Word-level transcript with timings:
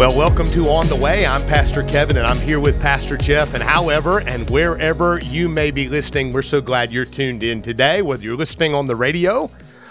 Well, 0.00 0.16
welcome 0.16 0.46
to 0.52 0.70
On 0.70 0.86
the 0.86 0.96
Way. 0.96 1.26
I'm 1.26 1.42
Pastor 1.42 1.82
Kevin 1.82 2.16
and 2.16 2.26
I'm 2.26 2.38
here 2.38 2.58
with 2.58 2.80
Pastor 2.80 3.18
Jeff. 3.18 3.52
And 3.52 3.62
however 3.62 4.20
and 4.20 4.48
wherever 4.48 5.18
you 5.24 5.46
may 5.46 5.70
be 5.70 5.90
listening, 5.90 6.32
we're 6.32 6.40
so 6.40 6.62
glad 6.62 6.90
you're 6.90 7.04
tuned 7.04 7.42
in 7.42 7.60
today, 7.60 8.00
whether 8.00 8.22
you're 8.22 8.34
listening 8.34 8.74
on 8.74 8.86
the 8.86 8.96
radio 8.96 9.50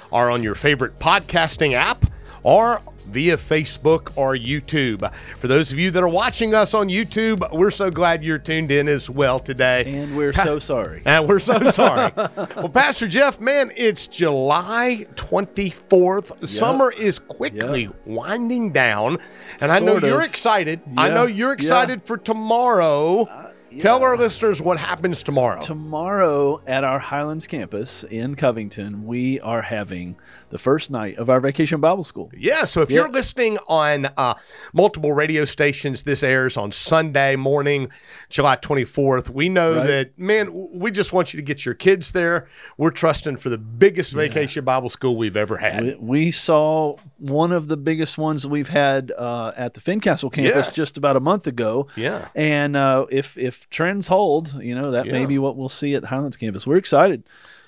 or 0.10 0.32
on 0.32 0.42
your 0.42 0.56
favorite 0.56 0.98
podcasting 0.98 1.74
app 1.74 2.12
or 2.42 2.82
via 3.10 3.38
Facebook 3.38 4.12
or 4.16 4.36
YouTube. 4.36 5.12
For 5.38 5.48
those 5.48 5.72
of 5.72 5.80
you 5.80 5.92
that 5.92 6.04
are 6.04 6.08
watching 6.08 6.54
us 6.54 6.74
on 6.74 6.90
YouTube, 6.90 7.52
we're 7.52 7.72
so 7.72 7.90
glad 7.92 8.24
you're 8.24 8.38
tuned 8.38 8.72
in 8.72 8.88
as 8.88 9.10
well 9.10 9.40
today. 9.40 9.84
And 9.86 10.16
we're 10.16 10.34
so 10.34 10.60
sorry. 10.60 11.02
And 11.10 11.28
we're 11.28 11.40
so 11.40 11.72
sorry. 11.72 12.12
well, 12.56 12.70
Pastor 12.70 13.08
Jeff, 13.08 13.40
man, 13.40 13.72
it's 13.76 14.06
July 14.08 15.08
24th. 15.16 16.30
Yep. 16.30 16.48
Summer 16.48 16.92
is 16.92 17.20
quickly 17.20 17.84
yep. 17.84 17.96
winding 18.06 18.72
down. 18.72 19.18
And 19.60 19.72
sort 19.72 19.72
I 19.72 19.80
know 19.80 19.98
of. 19.98 20.04
you're 20.04 20.22
excited. 20.22 20.82
Yeah. 20.86 21.02
I 21.02 21.10
know 21.10 21.26
you're 21.26 21.54
excited 21.54 22.02
yeah. 22.04 22.08
for 22.08 22.18
tomorrow. 22.18 23.24
Uh, 23.24 23.49
yeah. 23.80 23.84
Tell 23.84 24.04
our 24.04 24.18
listeners 24.18 24.62
what 24.62 24.78
happens 24.78 25.24
tomorrow. 25.24 25.62
Tomorrow 25.62 26.62
at 26.68 26.84
our 26.84 27.00
Highlands 27.00 27.48
campus 27.48 28.04
in 28.04 28.36
Covington, 28.36 29.06
we 29.06 29.40
are 29.40 29.62
having 29.62 30.18
the 30.50 30.58
first 30.58 30.92
night 30.92 31.18
of 31.18 31.30
our 31.30 31.40
Vacation 31.40 31.80
Bible 31.80 32.04
School. 32.04 32.30
Yeah, 32.36 32.66
so 32.66 32.82
if 32.82 32.92
you're 32.92 33.10
listening 33.10 33.58
on 33.68 34.08
uh, 34.18 34.36
multiple 34.74 35.14
radio 35.14 35.46
stations, 35.46 36.04
this 36.04 36.24
airs 36.24 36.58
on 36.58 36.72
Sunday 36.72 37.36
morning, 37.36 37.90
July 38.30 38.58
24th. 38.58 39.30
We 39.30 39.48
know 39.48 39.76
right. 39.76 39.88
that, 39.88 40.20
man, 40.20 40.50
we 40.54 40.92
just 40.92 41.14
want 41.14 41.34
you 41.34 41.38
to 41.38 41.44
get 41.44 41.66
your 41.66 41.76
kids 41.76 42.12
there. 42.12 42.50
We're 42.78 42.92
trusting 42.92 43.38
for 43.38 43.50
the 43.50 43.58
biggest 43.58 44.14
yeah. 44.14 44.18
Vacation 44.18 44.66
Bible 44.66 44.90
School 44.90 45.16
we've 45.16 45.38
ever 45.38 45.58
had. 45.58 45.84
We, 45.84 45.96
we, 45.96 46.32
saw 46.32 46.98
one 47.20 47.52
of 47.52 47.68
the 47.68 47.78
biggest 47.78 48.18
ones 48.18 48.44
that 48.44 48.50
we've 48.50 48.70
had 48.70 49.12
uh, 49.18 49.52
at 49.56 49.74
the 49.74 49.82
Fincastle 49.82 50.32
campus 50.32 50.68
yes. 50.68 50.76
just 50.76 50.98
about 50.98 51.16
a 51.16 51.20
month 51.20 51.48
ago. 51.48 51.88
Yeah. 51.96 52.30
And 52.36 52.76
uh, 52.76 53.06
if, 53.12 53.38
if 53.38 53.70
trends 53.70 54.08
hold, 54.08 54.62
you 54.62 54.76
know, 54.76 54.92
that 54.92 55.06
yeah. 55.06 55.12
may 55.12 55.26
be 55.26 55.38
what 55.38 55.56
we'll 55.56 55.70
see 55.70 55.96
at 55.96 56.06
Highlands 56.06 56.38
campus. 56.38 56.66
We're 56.66 56.78
excited. 56.78 57.24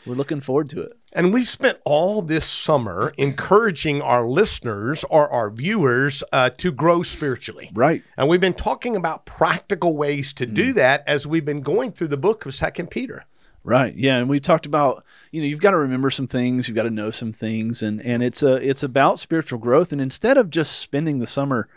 We're 0.05 0.15
looking 0.15 0.41
forward 0.41 0.69
to 0.69 0.81
it. 0.81 0.93
And 1.13 1.33
we've 1.33 1.47
spent 1.47 1.77
all 1.83 2.21
this 2.21 2.45
summer 2.45 3.13
encouraging 3.17 4.01
our 4.01 4.25
listeners 4.25 5.03
or 5.09 5.29
our 5.29 5.49
viewers 5.49 6.23
uh, 6.31 6.51
to 6.57 6.71
grow 6.71 7.03
spiritually. 7.03 7.69
Right. 7.73 8.03
And 8.17 8.29
we've 8.29 8.41
been 8.41 8.53
talking 8.53 8.95
about 8.95 9.25
practical 9.25 9.95
ways 9.95 10.33
to 10.33 10.47
mm. 10.47 10.53
do 10.53 10.73
that 10.73 11.03
as 11.05 11.27
we've 11.27 11.45
been 11.45 11.61
going 11.61 11.91
through 11.91 12.07
the 12.07 12.17
book 12.17 12.45
of 12.45 12.55
Second 12.55 12.89
Peter. 12.89 13.25
Right. 13.63 13.95
Yeah, 13.95 14.17
and 14.17 14.27
we 14.27 14.39
talked 14.39 14.65
about 14.65 15.03
you 15.31 15.41
know 15.41 15.47
you've 15.47 15.61
got 15.61 15.71
to 15.71 15.77
remember 15.77 16.09
some 16.09 16.27
things, 16.27 16.67
you've 16.67 16.75
got 16.75 16.83
to 16.83 16.89
know 16.89 17.11
some 17.11 17.31
things, 17.31 17.81
and 17.81 18.01
and 18.01 18.23
it's 18.23 18.41
a 18.41 18.55
it's 18.55 18.83
about 18.83 19.19
spiritual 19.19 19.59
growth. 19.59 19.91
And 19.91 20.01
instead 20.01 20.37
of 20.37 20.49
just 20.49 20.79
spending 20.79 21.19
the 21.19 21.27
summer 21.27 21.69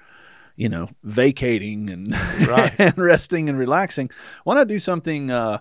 you 0.57 0.69
know, 0.69 0.89
vacating 1.03 1.91
and, 1.91 2.13
right. 2.47 2.73
and 2.79 2.97
resting 2.97 3.49
and 3.49 3.59
relaxing. 3.59 4.11
Why 4.45 4.55
not 4.55 4.69
do 4.69 4.79
something 4.79 5.31
uh, 5.31 5.59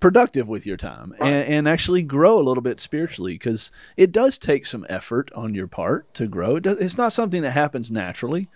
productive 0.00 0.48
with 0.48 0.66
your 0.66 0.76
time 0.76 1.14
right. 1.20 1.32
and, 1.32 1.54
and, 1.54 1.68
actually 1.68 2.02
grow 2.02 2.38
a 2.38 2.42
little 2.42 2.62
bit 2.62 2.80
spiritually? 2.80 3.34
Because 3.34 3.70
it 3.96 4.10
does 4.10 4.38
take 4.38 4.66
some 4.66 4.84
effort 4.88 5.30
on 5.34 5.54
your 5.54 5.68
part 5.68 6.12
to 6.14 6.26
grow. 6.26 6.56
It 6.56 6.64
does, 6.64 6.78
it's 6.78 6.98
not 6.98 7.12
something 7.12 7.42
that 7.42 7.52
happens 7.52 7.90
naturally 7.90 8.48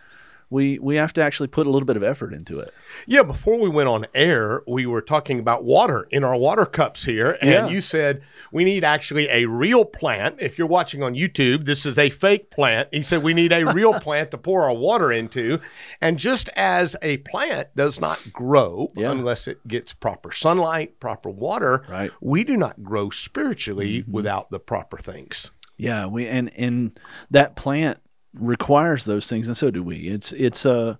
we 0.51 0.79
we 0.79 0.97
have 0.97 1.13
to 1.15 1.23
actually 1.23 1.49
put 1.49 1.67
a 1.67 1.71
little 1.71 1.87
bit 1.87 1.97
of 1.97 2.03
effort 2.03 2.33
into 2.33 2.59
it. 2.59 2.73
Yeah, 3.07 3.23
before 3.23 3.59
we 3.59 3.69
went 3.69 3.89
on 3.89 4.07
air, 4.15 4.63
we 4.67 4.87
were 4.87 5.03
talking 5.03 5.39
about 5.39 5.65
water 5.65 6.09
in 6.11 6.25
our 6.25 6.37
water 6.37 6.65
cups 6.65 7.05
here, 7.05 7.37
and 7.41 7.51
yeah. 7.51 7.69
you 7.69 7.81
said 7.81 8.23
we 8.51 8.65
need 8.65 8.85
actually 8.85 9.29
a 9.29 9.47
real 9.47 9.85
plant. 9.85 10.37
If 10.41 10.57
you're 10.57 10.67
watching 10.67 11.03
on 11.03 11.15
YouTube, 11.15 11.67
this 11.67 11.85
is 11.85 11.99
a 11.99 12.11
fake 12.11 12.51
plant. 12.51 12.89
He 12.93 13.03
said 13.03 13.23
we 13.23 13.35
need 13.35 13.53
a 13.53 13.65
real 13.73 13.95
plant 14.01 14.31
to 14.31 14.39
pour 14.39 14.65
our 14.65 14.75
water 14.75 15.13
into, 15.13 15.61
and 16.01 16.19
just 16.19 16.49
as 16.57 16.97
a 17.03 17.19
plant 17.19 17.69
does 17.77 18.01
not 18.01 18.33
grow 18.33 18.91
yeah. 18.95 19.11
unless 19.11 19.49
it 19.49 19.67
gets 19.69 19.93
proper 19.93 20.33
sunlight, 20.33 20.99
proper 21.01 21.29
water, 21.29 21.85
right. 21.89 22.11
we 22.21 22.45
do 22.45 22.57
not 22.57 22.83
grow 22.83 23.11
spiritually 23.11 24.01
mm-hmm. 24.01 24.13
without 24.13 24.51
the 24.51 24.61
proper 24.61 24.97
things. 24.97 25.51
Yeah, 25.77 26.07
we 26.07 26.27
and 26.27 26.51
and 26.57 26.99
that 27.31 27.55
plant 27.55 28.01
requires 28.35 29.05
those 29.05 29.29
things, 29.29 29.47
and 29.47 29.57
so 29.57 29.71
do 29.71 29.83
we. 29.83 30.09
It's 30.09 30.33
it's 30.33 30.65
a 30.65 30.71
uh, 30.71 30.97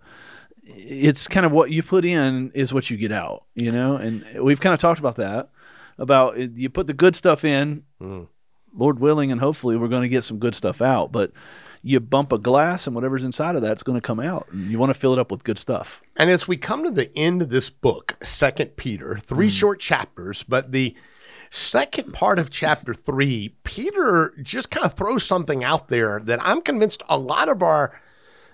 it's 0.65 1.29
kind 1.29 1.47
of 1.47 1.53
what 1.53 1.71
you 1.71 1.83
put 1.83 2.05
in 2.05 2.53
is 2.55 2.75
what 2.75 2.91
you 2.91 2.97
get 2.97 3.13
out, 3.13 3.45
you 3.55 3.73
know. 3.73 3.97
And 3.97 4.25
we've 4.41 4.61
kind 4.61 4.75
of 4.75 4.79
talked 4.79 5.01
about 5.01 5.17
that 5.17 5.51
about 5.99 6.39
you 6.39 6.71
put 6.71 6.87
the 6.87 6.95
good 6.95 7.17
stuff 7.17 7.45
in, 7.45 7.85
mm. 8.01 8.29
Lord 8.75 9.01
willing, 9.01 9.33
and 9.33 9.41
hopefully 9.41 9.77
we're 9.77 9.89
going 9.89 10.03
to 10.03 10.09
get 10.09 10.25
some 10.25 10.39
good 10.39 10.55
stuff 10.55 10.81
out. 10.81 11.11
But 11.11 11.33
you 11.83 12.01
bump 12.01 12.33
a 12.33 12.39
glass, 12.39 12.87
and 12.87 12.95
whatever's 12.95 13.25
inside 13.25 13.57
of 13.57 13.63
that's 13.63 13.83
going 13.83 13.97
to 13.97 14.07
come 14.07 14.21
out. 14.21 14.49
And 14.53 14.71
you 14.71 14.79
want 14.79 14.91
to 14.91 14.99
fill 14.99 15.13
it 15.13 15.19
up 15.19 15.31
with 15.31 15.45
good 15.45 15.59
stuff. 15.59 16.03
And 16.17 16.31
as 16.31 16.47
we 16.47 16.57
come 16.57 16.85
to 16.85 16.91
the 16.91 17.17
end 17.17 17.43
of 17.43 17.51
this 17.51 17.71
book, 17.71 18.17
Second 18.23 18.77
Peter, 18.77 19.21
three 19.27 19.49
mm. 19.49 19.53
short 19.53 19.81
chapters, 19.81 20.43
but 20.43 20.73
the 20.73 20.95
second 21.51 22.13
part 22.13 22.39
of 22.39 22.51
chapter 22.51 22.95
three, 22.95 23.55
Peter 23.65 24.35
just 24.43 24.71
kind 24.71 24.85
of 24.85 24.95
throws 24.95 25.25
something 25.25 25.65
out 25.65 25.89
there 25.89 26.21
that 26.25 26.41
I'm 26.43 26.61
convinced 26.61 27.03
a 27.09 27.19
lot 27.19 27.49
of 27.49 27.63
our 27.63 27.99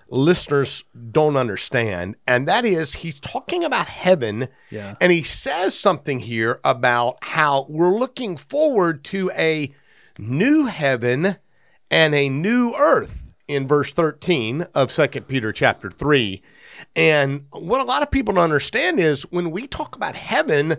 listeners 0.09 0.83
don't 1.11 1.35
understand. 1.35 2.15
And 2.27 2.47
that 2.47 2.65
is, 2.65 2.95
he's 2.95 3.19
talking 3.19 3.63
about 3.63 3.87
heaven. 3.87 4.49
Yeah. 4.69 4.95
And 5.01 5.11
he 5.11 5.23
says 5.23 5.77
something 5.77 6.19
here 6.19 6.59
about 6.63 7.17
how 7.23 7.65
we're 7.69 7.97
looking 7.97 8.37
forward 8.37 9.03
to 9.05 9.31
a 9.31 9.73
new 10.17 10.65
heaven 10.65 11.37
and 11.89 12.15
a 12.15 12.29
new 12.29 12.73
earth 12.77 13.33
in 13.47 13.67
verse 13.67 13.91
13 13.91 14.67
of 14.73 14.91
Second 14.91 15.27
Peter 15.27 15.51
chapter 15.51 15.89
3. 15.89 16.41
And 16.95 17.45
what 17.51 17.81
a 17.81 17.85
lot 17.85 18.03
of 18.03 18.11
people 18.11 18.33
don't 18.33 18.43
understand 18.43 18.99
is 18.99 19.23
when 19.23 19.51
we 19.51 19.67
talk 19.67 19.95
about 19.95 20.15
heaven, 20.15 20.77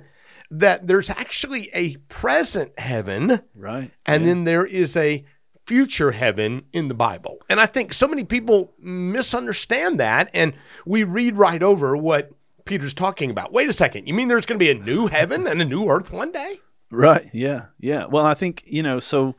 that 0.50 0.86
there's 0.86 1.10
actually 1.10 1.70
a 1.74 1.96
present 2.08 2.78
heaven. 2.78 3.40
Right. 3.54 3.90
And 4.04 4.22
yeah. 4.22 4.28
then 4.28 4.44
there 4.44 4.64
is 4.64 4.96
a 4.96 5.24
future 5.66 6.12
heaven 6.12 6.64
in 6.72 6.88
the 6.88 6.94
Bible. 6.94 7.38
And 7.48 7.60
I 7.60 7.66
think 7.66 7.92
so 7.92 8.06
many 8.06 8.24
people 8.24 8.72
misunderstand 8.78 9.98
that 10.00 10.30
and 10.32 10.54
we 10.84 11.02
read 11.02 11.36
right 11.36 11.62
over 11.62 11.96
what 11.96 12.30
Peter's 12.64 12.94
talking 12.94 13.30
about. 13.30 13.52
Wait 13.52 13.68
a 13.68 13.72
second. 13.72 14.06
You 14.06 14.14
mean 14.14 14.28
there's 14.28 14.46
going 14.46 14.58
to 14.58 14.64
be 14.64 14.70
a 14.70 14.74
new 14.74 15.06
heaven 15.06 15.46
and 15.46 15.60
a 15.60 15.64
new 15.64 15.88
earth 15.88 16.12
one 16.12 16.32
day? 16.32 16.60
Right. 16.90 17.28
Yeah. 17.32 17.66
Yeah. 17.80 18.06
Well, 18.06 18.24
I 18.24 18.34
think, 18.34 18.62
you 18.66 18.82
know, 18.82 19.00
so 19.00 19.34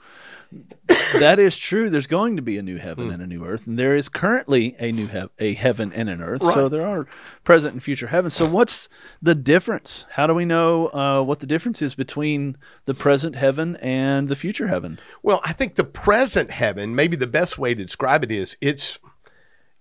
that 1.13 1.40
is 1.40 1.58
true. 1.58 1.90
There's 1.90 2.08
going 2.08 2.35
to 2.35 2.41
be 2.41 2.58
a 2.58 2.63
new 2.63 2.78
heaven 2.78 3.09
mm. 3.09 3.13
and 3.13 3.22
a 3.22 3.28
new 3.28 3.46
earth, 3.46 3.68
and 3.68 3.78
there 3.78 3.96
is 3.96 4.09
currently 4.09 4.75
a 4.80 4.91
new 4.91 5.08
he- 5.08 5.30
a 5.40 5.53
heaven 5.53 5.91
and 5.94 6.09
an 6.09 6.22
earth. 6.22 6.44
Right. 6.44 6.53
So 6.53 6.69
there 6.69 6.85
are 6.85 7.08
present 7.44 7.74
and 7.74 7.84
future 7.84 8.08
heavens. 8.08 8.34
So 8.34 8.47
what's 8.47 8.90
the 9.22 9.35
difference? 9.35 10.06
How 10.12 10.28
do 10.28 10.34
we 10.34 10.46
know 10.46 10.88
uh, 10.88 11.24
what 11.24 11.40
the 11.40 11.47
difference 11.47 11.81
is 11.81 11.96
between 11.96 12.58
the 12.85 12.94
present 12.94 13.35
heaven 13.35 13.75
and 13.78 14.30
the 14.30 14.35
future 14.35 14.68
heaven? 14.68 15.00
Well, 15.24 15.41
I 15.44 15.53
think 15.53 15.75
the 15.75 15.84
present 15.84 16.52
heaven, 16.52 16.96
maybe 16.96 17.16
the 17.16 17.28
best 17.28 17.58
way 17.58 17.74
to 17.74 17.84
describe 17.84 18.24
it 18.24 18.31
is 18.31 18.58
it's 18.62 19.00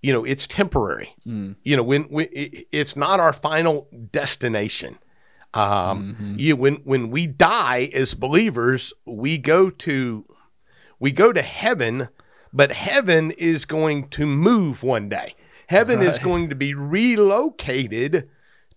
you 0.01 0.13
know 0.13 0.23
it's 0.23 0.47
temporary. 0.47 1.15
Mm. 1.25 1.55
You 1.63 1.77
know 1.77 1.83
when, 1.83 2.03
when 2.03 2.27
it, 2.31 2.67
it's 2.71 2.95
not 2.95 3.19
our 3.19 3.33
final 3.33 3.87
destination. 4.11 4.99
Um, 5.53 6.15
mm-hmm. 6.19 6.39
you, 6.39 6.55
when 6.55 6.75
when 6.77 7.09
we 7.09 7.25
die 7.25 7.89
as 7.93 8.13
believers, 8.13 8.93
we 9.05 9.37
go 9.37 9.69
to 9.69 10.25
we 10.99 11.11
go 11.11 11.31
to 11.31 11.41
heaven, 11.41 12.09
but 12.53 12.71
heaven 12.71 13.31
is 13.31 13.65
going 13.65 14.09
to 14.09 14.25
move 14.25 14.83
one 14.83 15.09
day. 15.09 15.35
Heaven 15.67 15.99
right. 15.99 16.07
is 16.07 16.19
going 16.19 16.49
to 16.49 16.55
be 16.55 16.73
relocated 16.73 18.29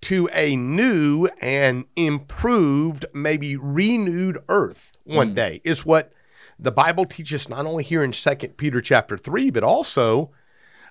to 0.02 0.28
a 0.32 0.56
new 0.56 1.26
and 1.40 1.84
improved, 1.94 3.04
maybe 3.12 3.56
renewed 3.56 4.38
earth 4.48 4.92
one 5.04 5.32
mm. 5.32 5.36
day, 5.36 5.60
is 5.64 5.84
what 5.84 6.12
the 6.58 6.72
Bible 6.72 7.06
teaches 7.06 7.48
not 7.48 7.66
only 7.66 7.84
here 7.84 8.02
in 8.02 8.12
Second 8.12 8.56
Peter 8.56 8.80
chapter 8.80 9.16
3, 9.16 9.50
but 9.50 9.62
also 9.62 10.30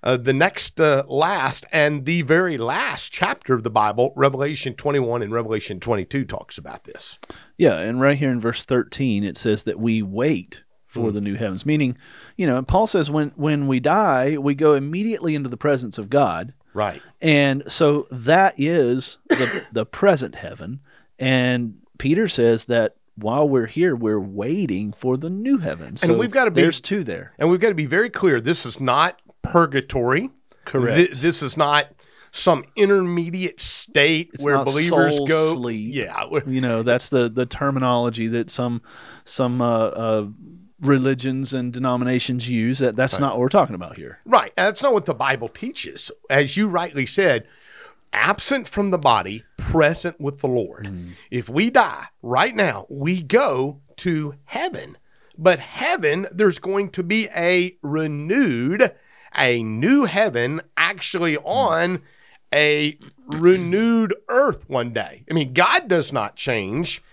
uh, 0.04 0.18
the 0.18 0.34
next 0.34 0.80
uh, 0.80 1.04
last 1.08 1.66
and 1.72 2.06
the 2.06 2.22
very 2.22 2.58
last 2.58 3.12
chapter 3.12 3.54
of 3.54 3.64
the 3.64 3.70
Bible, 3.70 4.14
Revelation 4.16 4.74
21 4.74 5.22
and 5.22 5.34
Revelation 5.34 5.80
22, 5.80 6.26
talks 6.26 6.58
about 6.58 6.86
this. 6.86 7.18
Yeah, 7.58 7.80
and 7.80 8.00
right 8.00 8.18
here 8.18 8.32
in 8.32 8.40
verse 8.40 8.64
13, 8.64 9.24
it 9.24 9.38
says 9.38 9.64
that 9.64 9.80
we 9.80 10.02
wait 10.02 10.64
for 10.90 11.10
mm. 11.10 11.14
the 11.14 11.22
new 11.22 11.36
heavens. 11.36 11.66
Meaning, 11.66 11.98
you 12.36 12.46
know, 12.46 12.58
and 12.58 12.68
Paul 12.68 12.88
says 12.88 13.10
when 13.10 13.32
when 13.36 13.68
we 13.68 13.80
die, 13.80 14.38
we 14.38 14.56
go 14.56 14.74
immediately 14.74 15.36
into 15.36 15.48
the 15.48 15.58
presence 15.58 15.98
of 15.98 16.10
God. 16.10 16.54
Right. 16.74 17.02
And 17.22 17.64
so 17.72 18.08
that 18.12 18.56
is 18.58 19.20
the 19.30 19.66
the 19.72 19.86
present 19.86 20.36
heaven. 20.36 20.82
And 21.18 21.80
Peter 21.98 22.28
says 22.28 22.66
that 22.66 22.96
while 23.16 23.48
we're 23.48 23.68
here, 23.68 23.96
we're 23.96 24.20
waiting 24.20 24.94
for 24.94 25.18
the 25.18 25.30
new 25.30 25.58
heavens. 25.58 26.04
And 26.04 26.12
so 26.12 26.18
we've 26.18 26.32
got 26.32 26.46
to 26.46 26.52
be 26.52 26.62
there's 26.62 26.82
two 26.82 27.04
there. 27.04 27.34
And 27.38 27.50
we've 27.50 27.60
got 27.60 27.70
to 27.70 27.76
be 27.76 27.86
very 27.86 28.10
clear. 28.10 28.42
This 28.42 28.66
is 28.66 28.80
not 28.80 29.22
purgatory. 29.42 30.30
Correct. 30.66 30.98
Th- 30.98 31.22
this 31.22 31.42
is 31.42 31.58
not 31.58 31.88
some 32.32 32.64
intermediate 32.76 33.60
state 33.60 34.32
it's 34.34 34.46
where 34.46 34.64
believers 34.64 35.20
go. 35.28 35.56
Sleep. 35.56 35.94
Yeah, 35.94 36.26
you 36.46 36.62
know 36.62 36.84
that's 36.84 37.10
the 37.10 37.30
the 37.30 37.46
terminology 37.46 38.28
that 38.28 38.50
some 38.50 38.82
some 39.24 39.62
uh, 39.62 39.88
uh, 39.88 40.28
religions 40.82 41.54
and 41.54 41.74
denominations 41.74 42.50
use. 42.50 42.80
That 42.80 42.96
that's 42.96 43.20
not 43.20 43.34
what 43.34 43.42
we're 43.42 43.50
talking 43.50 43.76
about 43.76 43.98
here. 43.98 44.20
Right. 44.26 44.54
And 44.58 44.68
that's 44.68 44.84
not 44.84 44.94
what 44.94 45.06
the 45.06 45.14
Bible 45.14 45.50
teaches. 45.50 46.12
As 46.30 46.58
you 46.58 46.68
rightly 46.68 47.06
said, 47.06 47.48
absent 48.14 48.68
from 48.68 48.92
the 48.92 48.98
body, 48.98 49.44
present 49.58 50.20
with 50.20 50.40
the 50.40 50.48
Lord. 50.48 50.88
Hmm. 50.88 51.10
If 51.32 51.50
we 51.50 51.70
die 51.70 52.08
right 52.22 52.56
now, 52.56 52.86
we 52.90 53.22
go 53.22 53.82
to 53.98 54.36
heaven. 54.46 54.98
But 55.38 55.60
heaven, 55.60 56.28
there's 56.32 56.60
going 56.60 56.90
to 56.92 57.04
be 57.04 57.30
a 57.36 57.78
renewed, 57.82 58.94
a 59.36 59.64
new 59.64 60.06
heaven 60.06 60.62
actually 60.76 61.36
hmm. 61.36 61.46
on 61.46 62.02
a 62.54 62.98
renewed 63.28 64.16
earth 64.28 64.68
one 64.68 64.92
day. 64.92 65.24
I 65.30 65.34
mean, 65.34 65.54
God 65.54 65.88
does 65.88 66.12
not 66.12 66.36
change, 66.36 67.04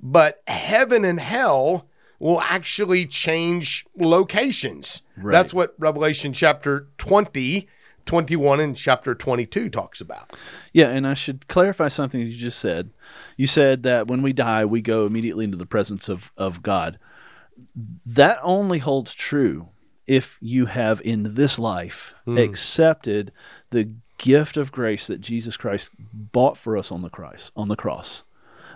but 0.00 0.42
heaven 0.46 1.04
and 1.04 1.18
hell 1.18 1.88
will 2.22 2.40
actually 2.42 3.04
change 3.04 3.84
locations. 3.96 5.02
That's 5.16 5.52
what 5.52 5.74
Revelation 5.76 6.32
chapter 6.32 6.86
20, 6.98 7.68
21, 8.06 8.60
and 8.60 8.76
chapter 8.76 9.12
22 9.16 9.68
talks 9.68 10.00
about. 10.00 10.32
Yeah, 10.72 10.90
and 10.90 11.04
I 11.04 11.14
should 11.14 11.48
clarify 11.48 11.88
something 11.88 12.20
you 12.20 12.32
just 12.32 12.60
said. 12.60 12.90
You 13.36 13.48
said 13.48 13.82
that 13.82 14.06
when 14.06 14.22
we 14.22 14.32
die, 14.32 14.64
we 14.64 14.80
go 14.80 15.04
immediately 15.04 15.44
into 15.44 15.56
the 15.56 15.66
presence 15.66 16.08
of, 16.08 16.30
of 16.36 16.62
God. 16.62 17.00
That 18.06 18.38
only 18.44 18.78
holds 18.78 19.14
true 19.14 19.70
if 20.06 20.38
you 20.40 20.66
have 20.66 21.02
in 21.04 21.34
this 21.34 21.58
life 21.58 22.14
hmm. 22.24 22.38
accepted 22.38 23.32
the 23.70 23.94
gift 24.18 24.56
of 24.56 24.70
grace 24.70 25.08
that 25.08 25.20
Jesus 25.20 25.56
Christ 25.56 25.90
bought 25.98 26.56
for 26.56 26.78
us 26.78 26.92
on 26.92 27.02
the 27.02 27.10
cross 27.10 27.50
on 27.56 27.66
the 27.66 27.74
cross. 27.74 28.22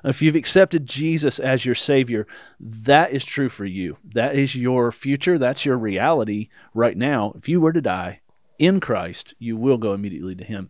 If 0.06 0.22
you've 0.22 0.36
accepted 0.36 0.86
Jesus 0.86 1.38
as 1.40 1.66
your 1.66 1.74
savior, 1.74 2.26
that 2.60 3.10
is 3.12 3.24
true 3.24 3.48
for 3.48 3.64
you. 3.64 3.98
That 4.04 4.36
is 4.36 4.54
your 4.54 4.92
future, 4.92 5.36
that's 5.36 5.66
your 5.66 5.76
reality 5.76 6.48
right 6.72 6.96
now. 6.96 7.32
If 7.36 7.48
you 7.48 7.60
were 7.60 7.72
to 7.72 7.82
die 7.82 8.20
in 8.58 8.80
Christ, 8.80 9.34
you 9.38 9.56
will 9.56 9.78
go 9.78 9.92
immediately 9.92 10.36
to 10.36 10.44
him. 10.44 10.68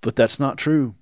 But 0.00 0.14
that's 0.14 0.38
not 0.38 0.58
true 0.58 0.94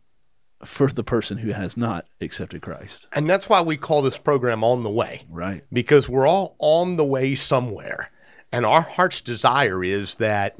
for 0.64 0.86
the 0.88 1.04
person 1.04 1.38
who 1.38 1.50
has 1.50 1.76
not 1.76 2.06
accepted 2.20 2.62
Christ. 2.62 3.06
And 3.12 3.28
that's 3.28 3.48
why 3.48 3.60
we 3.60 3.76
call 3.76 4.00
this 4.00 4.16
program 4.16 4.64
On 4.64 4.82
the 4.82 4.90
Way. 4.90 5.22
Right. 5.28 5.62
because 5.72 6.08
we're 6.08 6.26
all 6.26 6.56
on 6.58 6.96
the 6.96 7.04
way 7.04 7.34
somewhere. 7.34 8.10
And 8.50 8.64
our 8.64 8.82
heart's 8.82 9.20
desire 9.20 9.84
is 9.84 10.14
that 10.16 10.56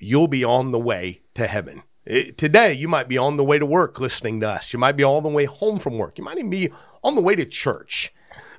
you'll 0.00 0.28
be 0.28 0.44
on 0.44 0.70
the 0.72 0.78
way 0.78 1.20
to 1.34 1.46
heaven. 1.46 1.82
It- 2.06 2.38
today, 2.38 2.72
you 2.72 2.88
might 2.88 3.08
be 3.08 3.18
on 3.18 3.36
the 3.36 3.44
way 3.44 3.58
to 3.58 3.66
work 3.66 3.98
listening 4.00 4.40
to 4.40 4.48
us. 4.48 4.72
You 4.72 4.78
might 4.78 4.96
be 4.96 5.04
on 5.04 5.22
the 5.22 5.28
way 5.28 5.44
home 5.44 5.78
from 5.78 5.98
work. 5.98 6.18
You 6.18 6.24
might 6.24 6.38
even 6.38 6.50
be 6.50 6.70
on 7.02 7.14
the 7.14 7.20
way 7.20 7.34
to 7.34 7.44
church. 7.44 8.12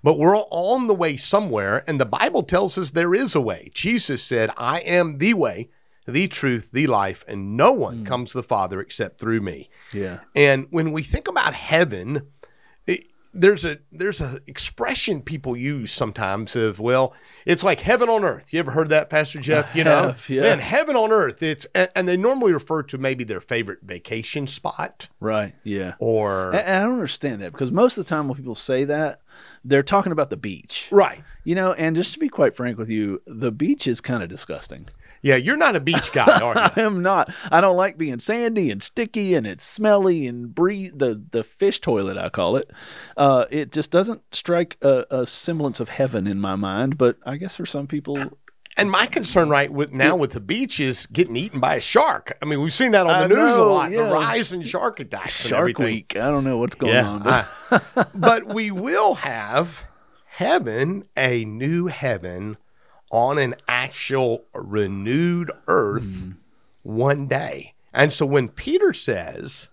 But 0.04 0.20
we're 0.20 0.38
all 0.38 0.76
on 0.76 0.88
the 0.88 0.94
way 0.94 1.18
somewhere. 1.18 1.84
And 1.88 2.00
the 2.00 2.06
Bible 2.06 2.44
tells 2.44 2.78
us 2.78 2.92
there 2.92 3.16
is 3.16 3.36
a 3.36 3.42
way. 3.42 3.72
Jesus 3.74 4.24
said, 4.24 4.52
I 4.58 4.80
am 4.80 5.18
the 5.18 5.34
way, 5.34 5.70
the 6.08 6.28
truth, 6.28 6.72
the 6.72 6.88
life, 6.88 7.26
and 7.28 7.58
no 7.58 7.72
one 7.72 8.00
hmm. 8.00 8.06
comes 8.06 8.32
to 8.32 8.38
the 8.38 8.44
Father 8.44 8.80
except 8.80 9.20
through 9.20 9.42
me. 9.42 9.70
Yeah. 9.94 10.20
And 10.36 10.68
when 10.70 10.92
we 10.92 11.04
think 11.04 11.28
about 11.28 11.54
heaven, 11.54 12.28
there's 13.34 13.66
a 13.66 13.78
there's 13.92 14.22
a 14.22 14.40
expression 14.48 15.22
people 15.22 15.56
use 15.56 15.92
sometimes 15.92 16.56
of 16.56 16.80
well, 16.80 17.14
it's 17.46 17.64
like 17.64 17.82
heaven 17.82 18.10
on 18.10 18.24
earth. 18.24 18.54
You 18.54 18.60
ever 18.60 18.72
heard 18.72 18.90
that, 18.90 19.10
Pastor 19.10 19.40
Jeff? 19.40 19.76
You 19.76 19.84
know, 19.84 20.08
have, 20.08 20.30
yeah. 20.30 20.42
man, 20.42 20.60
heaven 20.60 20.96
on 20.96 21.12
earth. 21.12 21.44
It's 21.44 21.68
and, 21.76 21.90
and 21.96 22.08
they 22.08 22.18
normally 22.18 22.54
refer 22.54 22.84
to 22.84 22.98
maybe 22.98 23.24
their 23.24 23.42
favorite 23.42 23.80
vacation 23.84 24.48
spot 24.48 25.10
Right. 25.20 25.56
Yeah. 25.64 25.94
or 26.00 26.52
And 26.52 26.60
and 26.60 26.84
I 26.84 26.86
don't 26.86 26.94
understand 26.94 27.42
that 27.42 27.52
because 27.52 27.72
most 27.72 27.98
of 27.98 28.06
the 28.06 28.10
time 28.10 28.28
when 28.28 28.38
people 28.38 28.56
say 28.56 28.86
that, 28.86 29.22
they're 29.64 29.84
talking 29.84 30.12
about 30.12 30.30
the 30.30 30.38
beach. 30.38 30.88
right. 30.92 31.24
You 31.44 31.56
know, 31.56 31.72
and 31.74 31.96
just 31.96 32.14
to 32.14 32.20
be 32.20 32.28
quite 32.28 32.56
frank 32.56 32.78
with 32.78 32.90
you, 32.90 33.22
the 33.26 33.52
beach 33.54 33.88
is 33.88 34.02
kind 34.02 34.22
of 34.22 34.28
disgusting. 34.30 34.88
Yeah, 35.22 35.36
you're 35.36 35.58
not 35.58 35.76
a 35.76 35.80
beach 35.80 36.12
guy, 36.12 36.40
are 36.40 36.54
you? 36.76 36.84
I 36.84 36.86
am 36.86 37.02
not. 37.02 37.34
I 37.52 37.60
don't 37.62 37.76
like 37.78 37.98
being 37.98 38.20
sandy 38.20 38.72
and 38.72 38.82
sticky 38.84 39.36
and 39.36 39.46
it's 39.48 39.66
smelly 39.66 40.28
and 40.28 40.54
breathe 40.54 41.00
the 41.00 41.24
the 41.32 41.44
fish 41.44 41.80
toilet 41.82 42.18
I 42.18 42.30
call 42.30 42.56
it. 42.56 42.72
Uh, 43.16 43.46
it 43.50 43.72
just 43.72 43.92
doesn't 43.92 44.22
strike 44.34 44.78
a, 44.82 45.06
a 45.10 45.28
semblance 45.28 45.80
of 45.80 45.90
heaven 45.90 46.28
in 46.28 46.40
my 46.40 46.56
mind. 46.56 46.98
But 46.98 47.18
I 47.26 47.38
guess 47.38 47.56
for 47.56 47.66
some 47.66 47.88
people, 47.88 48.18
And 48.78 48.92
my 48.92 49.08
concern 49.08 49.50
right 49.50 49.72
with 49.72 49.92
now 49.92 50.16
with 50.16 50.34
the 50.34 50.40
beach 50.40 50.80
is 50.80 51.08
getting 51.08 51.36
eaten 51.36 51.60
by 51.60 51.76
a 51.76 51.82
shark. 51.82 52.38
I 52.42 52.46
mean, 52.46 52.62
we've 52.62 52.72
seen 52.74 52.92
that 52.92 53.08
on 53.08 53.14
I 53.16 53.28
the 53.28 53.36
news 53.36 53.54
a 53.56 53.64
lot. 53.64 53.92
yeah. 53.92 54.06
The 54.06 54.14
rise 54.14 54.54
in 54.54 54.62
shark 54.64 55.00
attacks. 55.00 55.34
Shark. 55.34 55.80
Week. 55.80 56.16
I 56.16 56.30
don't 56.30 56.44
know 56.44 56.58
what's 56.60 56.76
going 56.76 56.96
on. 56.96 57.24
But 57.24 57.48
I- 57.72 58.06
but 58.16 58.48
we 58.48 58.70
will 58.72 59.16
have 59.16 59.86
heaven, 60.26 61.06
a 61.18 61.44
new 61.46 61.88
heaven 61.88 62.58
on 63.12 63.38
an 63.38 63.56
actual 63.68 64.44
renewed 64.54 65.52
earth 65.68 66.24
hmm. 66.24 66.32
one 66.84 67.28
day. 67.28 67.74
And 67.94 68.12
so 68.14 68.26
when 68.26 68.50
Peter 68.50 68.94
says, 68.94 69.70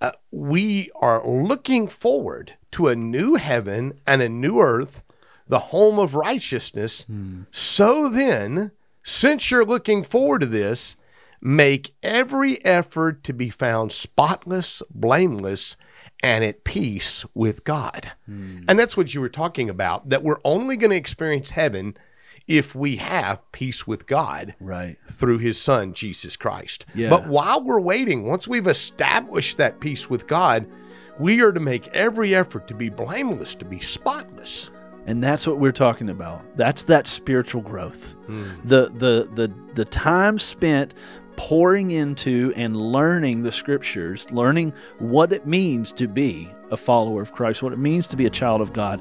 uh, 0.00 0.12
we 0.30 0.90
are 1.00 1.26
looking 1.26 1.88
forward 1.88 2.54
to 2.72 2.88
a 2.88 2.96
new 2.96 3.36
heaven 3.36 3.98
and 4.06 4.20
a 4.20 4.28
new 4.28 4.60
earth, 4.60 5.02
the 5.48 5.58
home 5.58 5.98
of 5.98 6.14
righteousness. 6.14 7.04
Hmm. 7.04 7.42
So 7.50 8.08
then, 8.08 8.72
since 9.02 9.50
you're 9.50 9.64
looking 9.64 10.02
forward 10.02 10.40
to 10.40 10.46
this, 10.46 10.96
make 11.40 11.94
every 12.02 12.62
effort 12.64 13.22
to 13.24 13.32
be 13.32 13.48
found 13.48 13.92
spotless, 13.92 14.82
blameless, 14.90 15.76
and 16.22 16.44
at 16.44 16.64
peace 16.64 17.24
with 17.34 17.64
God. 17.64 18.12
Hmm. 18.26 18.64
And 18.68 18.78
that's 18.78 18.96
what 18.96 19.14
you 19.14 19.20
were 19.20 19.28
talking 19.28 19.70
about, 19.70 20.08
that 20.08 20.22
we're 20.22 20.40
only 20.44 20.76
going 20.76 20.90
to 20.90 20.96
experience 20.96 21.50
heaven 21.50 21.96
if 22.48 22.74
we 22.74 22.96
have 22.96 23.40
peace 23.52 23.86
with 23.86 24.06
God 24.06 24.54
right. 24.60 24.96
through 25.12 25.38
his 25.38 25.60
son 25.60 25.92
Jesus 25.94 26.36
Christ. 26.36 26.86
Yeah. 26.94 27.10
But 27.10 27.26
while 27.26 27.62
we're 27.62 27.80
waiting, 27.80 28.24
once 28.24 28.46
we've 28.46 28.66
established 28.66 29.56
that 29.56 29.80
peace 29.80 30.08
with 30.08 30.26
God, 30.26 30.66
we 31.18 31.40
are 31.42 31.52
to 31.52 31.60
make 31.60 31.88
every 31.88 32.34
effort 32.34 32.68
to 32.68 32.74
be 32.74 32.88
blameless, 32.88 33.54
to 33.56 33.64
be 33.64 33.80
spotless. 33.80 34.70
and 35.06 35.22
that's 35.22 35.46
what 35.46 35.58
we're 35.58 35.72
talking 35.72 36.10
about 36.10 36.42
that's 36.56 36.82
that 36.82 37.06
spiritual 37.06 37.62
growth 37.62 38.12
hmm. 38.26 38.44
the, 38.64 38.90
the 38.90 39.30
the 39.34 39.72
the 39.74 39.84
time 39.84 40.38
spent 40.38 40.94
pouring 41.36 41.92
into 41.92 42.52
and 42.56 42.76
learning 42.76 43.42
the 43.42 43.52
scriptures 43.52 44.30
learning 44.32 44.72
what 44.98 45.32
it 45.32 45.46
means 45.46 45.92
to 45.92 46.08
be 46.08 46.50
a 46.70 46.76
follower 46.76 47.22
of 47.22 47.32
christ 47.32 47.62
what 47.62 47.72
it 47.72 47.78
means 47.78 48.06
to 48.06 48.16
be 48.16 48.26
a 48.26 48.30
child 48.30 48.60
of 48.60 48.72
god 48.72 49.00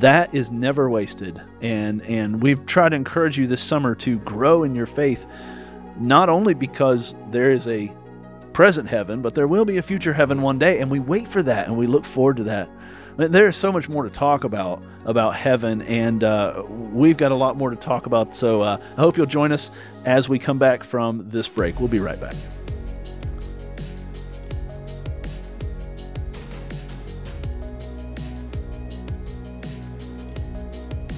that 0.00 0.34
is 0.34 0.50
never 0.50 0.88
wasted 0.88 1.40
and 1.60 2.02
and 2.02 2.42
we've 2.42 2.64
tried 2.66 2.90
to 2.90 2.96
encourage 2.96 3.38
you 3.38 3.46
this 3.46 3.62
summer 3.62 3.94
to 3.94 4.18
grow 4.20 4.64
in 4.64 4.74
your 4.74 4.86
faith 4.86 5.26
not 5.98 6.28
only 6.28 6.54
because 6.54 7.14
there 7.30 7.50
is 7.50 7.68
a 7.68 7.92
present 8.52 8.88
heaven 8.88 9.20
but 9.20 9.34
there 9.34 9.48
will 9.48 9.64
be 9.64 9.76
a 9.76 9.82
future 9.82 10.12
heaven 10.12 10.42
one 10.42 10.58
day 10.58 10.80
and 10.80 10.90
we 10.90 10.98
wait 10.98 11.28
for 11.28 11.42
that 11.42 11.66
and 11.66 11.76
we 11.76 11.86
look 11.86 12.04
forward 12.04 12.36
to 12.36 12.44
that 12.44 12.68
I 13.14 13.22
mean, 13.22 13.32
there 13.32 13.46
is 13.46 13.56
so 13.56 13.70
much 13.70 13.88
more 13.88 14.02
to 14.02 14.10
talk 14.10 14.44
about 14.44 14.82
about 15.04 15.36
heaven, 15.36 15.82
and 15.82 16.24
uh, 16.24 16.64
we've 16.68 17.16
got 17.16 17.30
a 17.30 17.34
lot 17.36 17.56
more 17.56 17.70
to 17.70 17.76
talk 17.76 18.06
about. 18.06 18.34
So 18.34 18.62
uh, 18.62 18.78
I 18.96 19.00
hope 19.00 19.16
you'll 19.16 19.26
join 19.26 19.52
us 19.52 19.70
as 20.04 20.28
we 20.28 20.38
come 20.38 20.58
back 20.58 20.82
from 20.82 21.28
this 21.30 21.48
break. 21.48 21.78
We'll 21.78 21.88
be 21.88 22.00
right 22.00 22.20
back. 22.20 22.34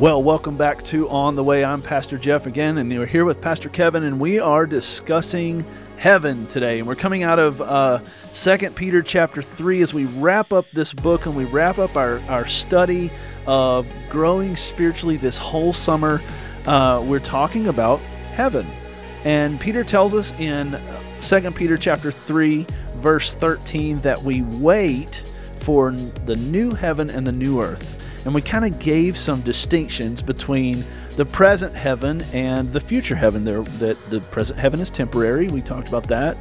Well, 0.00 0.22
welcome 0.22 0.56
back 0.56 0.82
to 0.84 1.10
On 1.10 1.36
the 1.36 1.44
Way. 1.44 1.62
I'm 1.62 1.82
Pastor 1.82 2.16
Jeff 2.16 2.46
again, 2.46 2.78
and 2.78 2.88
we're 2.88 3.04
here 3.04 3.26
with 3.26 3.42
Pastor 3.42 3.68
Kevin, 3.68 4.04
and 4.04 4.18
we 4.18 4.38
are 4.38 4.64
discussing 4.64 5.62
heaven 5.98 6.46
today. 6.46 6.78
And 6.78 6.88
we're 6.88 6.94
coming 6.94 7.22
out 7.22 7.38
of 7.38 7.60
uh, 7.60 7.98
2 8.32 8.70
Peter 8.70 9.02
chapter 9.02 9.42
3 9.42 9.82
as 9.82 9.92
we 9.92 10.06
wrap 10.06 10.54
up 10.54 10.64
this 10.70 10.94
book 10.94 11.26
and 11.26 11.36
we 11.36 11.44
wrap 11.44 11.76
up 11.76 11.96
our, 11.96 12.18
our 12.30 12.46
study 12.46 13.10
of 13.46 13.86
growing 14.08 14.56
spiritually 14.56 15.18
this 15.18 15.36
whole 15.36 15.74
summer. 15.74 16.22
Uh, 16.66 17.04
we're 17.06 17.18
talking 17.18 17.68
about 17.68 18.00
heaven. 18.32 18.66
And 19.26 19.60
Peter 19.60 19.84
tells 19.84 20.14
us 20.14 20.32
in 20.40 20.78
2 21.20 21.50
Peter 21.50 21.76
chapter 21.76 22.10
3 22.10 22.66
verse 22.94 23.34
13 23.34 24.00
that 24.00 24.22
we 24.22 24.40
wait 24.40 25.30
for 25.60 25.92
the 25.92 26.36
new 26.36 26.70
heaven 26.70 27.10
and 27.10 27.26
the 27.26 27.32
new 27.32 27.60
earth. 27.60 27.99
And 28.24 28.34
we 28.34 28.42
kind 28.42 28.64
of 28.64 28.78
gave 28.78 29.16
some 29.16 29.40
distinctions 29.40 30.20
between 30.22 30.84
the 31.16 31.24
present 31.24 31.74
heaven 31.74 32.22
and 32.32 32.70
the 32.72 32.80
future 32.80 33.14
heaven. 33.14 33.44
There, 33.44 33.62
that 33.62 33.96
the 34.10 34.20
present 34.20 34.58
heaven 34.58 34.80
is 34.80 34.90
temporary. 34.90 35.48
We 35.48 35.62
talked 35.62 35.88
about 35.88 36.06
that, 36.08 36.36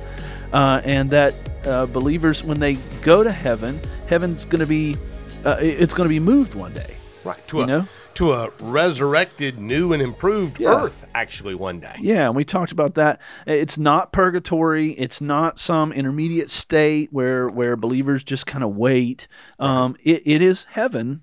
uh, 0.51 0.81
and 0.83 1.09
that 1.11 1.33
uh, 1.65 1.85
believers, 1.87 2.43
when 2.43 2.59
they 2.59 2.73
go 3.01 3.23
to 3.23 3.31
heaven, 3.31 3.79
heaven's 4.07 4.45
going 4.45 4.59
to 4.61 4.67
be, 4.67 4.97
uh, 5.45 5.57
it's 5.59 5.93
going 5.93 6.05
to 6.07 6.13
be 6.13 6.19
moved 6.19 6.53
one 6.53 6.73
day. 6.73 6.95
Right. 7.23 7.45
To 7.49 7.57
You 7.57 7.63
a 7.63 7.67
know? 7.67 7.87
to 8.15 8.33
a 8.33 8.49
resurrected, 8.59 9.57
new 9.59 9.93
and 9.93 10.01
improved 10.01 10.59
Yeah. 10.59 10.83
earth 10.83 11.05
actually 11.15 11.55
one 11.55 11.79
day. 11.79 11.95
Yeah, 12.01 12.27
and 12.27 12.35
we 12.35 12.43
talked 12.43 12.73
about 12.73 12.95
that. 12.95 13.21
It's 13.47 13.77
not 13.77 14.11
purgatory. 14.11 14.89
It's 14.91 15.21
not 15.21 15.57
some 15.59 15.93
intermediate 15.93 16.49
state 16.49 17.09
where 17.13 17.47
where 17.47 17.77
believers 17.77 18.23
just 18.23 18.45
kind 18.45 18.63
of 18.63 18.75
wait. 18.75 19.27
Um, 19.59 19.95
it, 20.03 20.21
it 20.25 20.41
is 20.41 20.65
heaven, 20.71 21.21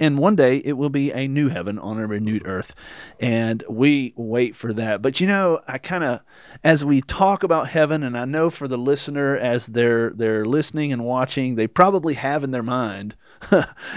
and 0.00 0.18
one 0.18 0.36
day 0.36 0.58
it 0.58 0.74
will 0.74 0.90
be 0.90 1.10
a 1.10 1.26
new 1.26 1.48
heaven 1.48 1.78
on 1.78 1.98
a 1.98 2.06
renewed 2.06 2.46
earth, 2.46 2.74
and 3.18 3.62
we 3.68 4.14
wait 4.16 4.54
for 4.54 4.72
that. 4.72 5.02
But 5.02 5.20
you 5.20 5.26
know, 5.26 5.60
I 5.66 5.78
kind 5.78 6.04
of 6.04 6.20
as 6.62 6.84
we 6.84 7.00
talk 7.00 7.42
about 7.42 7.68
heaven, 7.68 8.02
and 8.02 8.16
I 8.16 8.24
know 8.24 8.50
for 8.50 8.68
the 8.68 8.78
listener 8.78 9.36
as 9.36 9.66
they're 9.66 10.10
they're 10.10 10.44
listening 10.44 10.92
and 10.92 11.04
watching, 11.04 11.54
they 11.54 11.66
probably 11.66 12.14
have 12.14 12.44
in 12.44 12.50
their 12.50 12.62
mind 12.62 13.16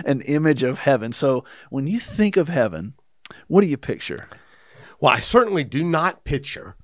an 0.05 0.22
image 0.22 0.63
of 0.63 0.79
heaven. 0.79 1.12
So 1.12 1.43
when 1.70 1.88
you 1.88 2.00
think 2.00 2.38
of 2.38 2.48
heaven, 2.48 2.93
what 3.48 3.62
do 3.62 3.67
you 3.67 3.77
picture? 3.77 4.27
Well, 5.00 5.13
I 5.13 5.20
certainly 5.20 5.63
do 5.63 5.84
not 5.84 6.24
picture 6.24 6.75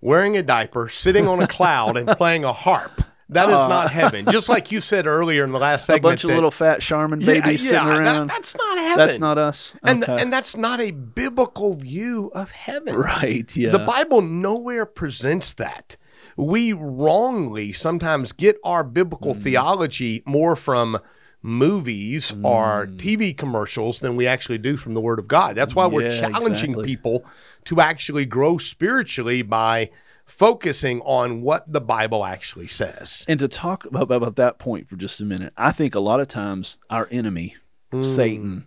wearing 0.00 0.36
a 0.36 0.42
diaper, 0.42 0.88
sitting 0.88 1.26
on 1.26 1.42
a 1.42 1.46
cloud, 1.46 1.96
and 1.96 2.08
playing 2.08 2.44
a 2.44 2.52
harp. 2.52 3.02
That 3.32 3.48
is 3.48 3.54
not 3.68 3.90
heaven. 3.92 4.26
Just 4.30 4.48
like 4.48 4.70
you 4.72 4.80
said 4.80 5.06
earlier 5.06 5.44
in 5.44 5.52
the 5.52 5.58
last 5.58 5.86
segment, 5.86 6.00
a 6.04 6.08
bunch 6.08 6.24
of 6.24 6.28
that- 6.28 6.34
little 6.34 6.50
fat 6.50 6.80
Charmin 6.80 7.20
babies 7.20 7.64
yeah, 7.64 7.70
sitting 7.70 7.88
that- 7.88 7.98
around. 8.00 8.26
that's 8.26 8.56
not 8.56 8.78
heaven. 8.78 8.98
That's 8.98 9.18
not 9.18 9.38
us. 9.38 9.74
And, 9.82 10.02
Okay. 10.04 10.20
and 10.22 10.32
that's 10.32 10.56
not 10.56 10.80
a 10.80 10.90
biblical 10.90 11.74
view 11.74 12.30
of 12.34 12.50
heaven. 12.50 12.94
right. 12.96 13.54
Yeah. 13.56 13.70
The 13.70 13.78
Bible 13.80 14.20
nowhere 14.22 14.84
presents 14.86 15.52
that. 15.54 15.96
We 16.36 16.72
wrongly 16.72 17.72
sometimes 17.72 18.32
get 18.32 18.56
our 18.64 18.82
biblical 18.84 19.34
Mm. 19.34 19.42
theology 19.42 20.22
more 20.26 20.56
from 20.56 20.98
movies 21.42 22.32
or 22.42 22.86
TV 22.96 23.36
commercials 23.36 24.00
than 24.00 24.16
we 24.16 24.26
actually 24.26 24.58
do 24.58 24.76
from 24.76 24.94
the 24.94 25.00
Word 25.00 25.18
of 25.18 25.26
God. 25.28 25.56
That's 25.56 25.74
why 25.74 25.86
we're 25.86 26.02
Yeah, 26.08 26.20
challenging 26.20 26.70
exactly. 26.70 26.84
people 26.86 27.24
to 27.64 27.80
actually 27.80 28.24
grow 28.26 28.58
spiritually 28.58 29.42
by 29.42 29.90
focusing 30.30 31.00
on 31.02 31.42
what 31.42 31.70
the 31.70 31.80
Bible 31.80 32.24
actually 32.24 32.68
says. 32.68 33.24
and 33.28 33.38
to 33.40 33.48
talk 33.48 33.84
about, 33.84 34.10
about 34.10 34.36
that 34.36 34.58
point 34.58 34.88
for 34.88 34.96
just 34.96 35.20
a 35.20 35.24
minute, 35.24 35.52
I 35.56 35.72
think 35.72 35.94
a 35.94 36.00
lot 36.00 36.20
of 36.20 36.28
times 36.28 36.78
our 36.88 37.08
enemy, 37.10 37.56
Hmm. 37.92 38.02
Satan, 38.02 38.66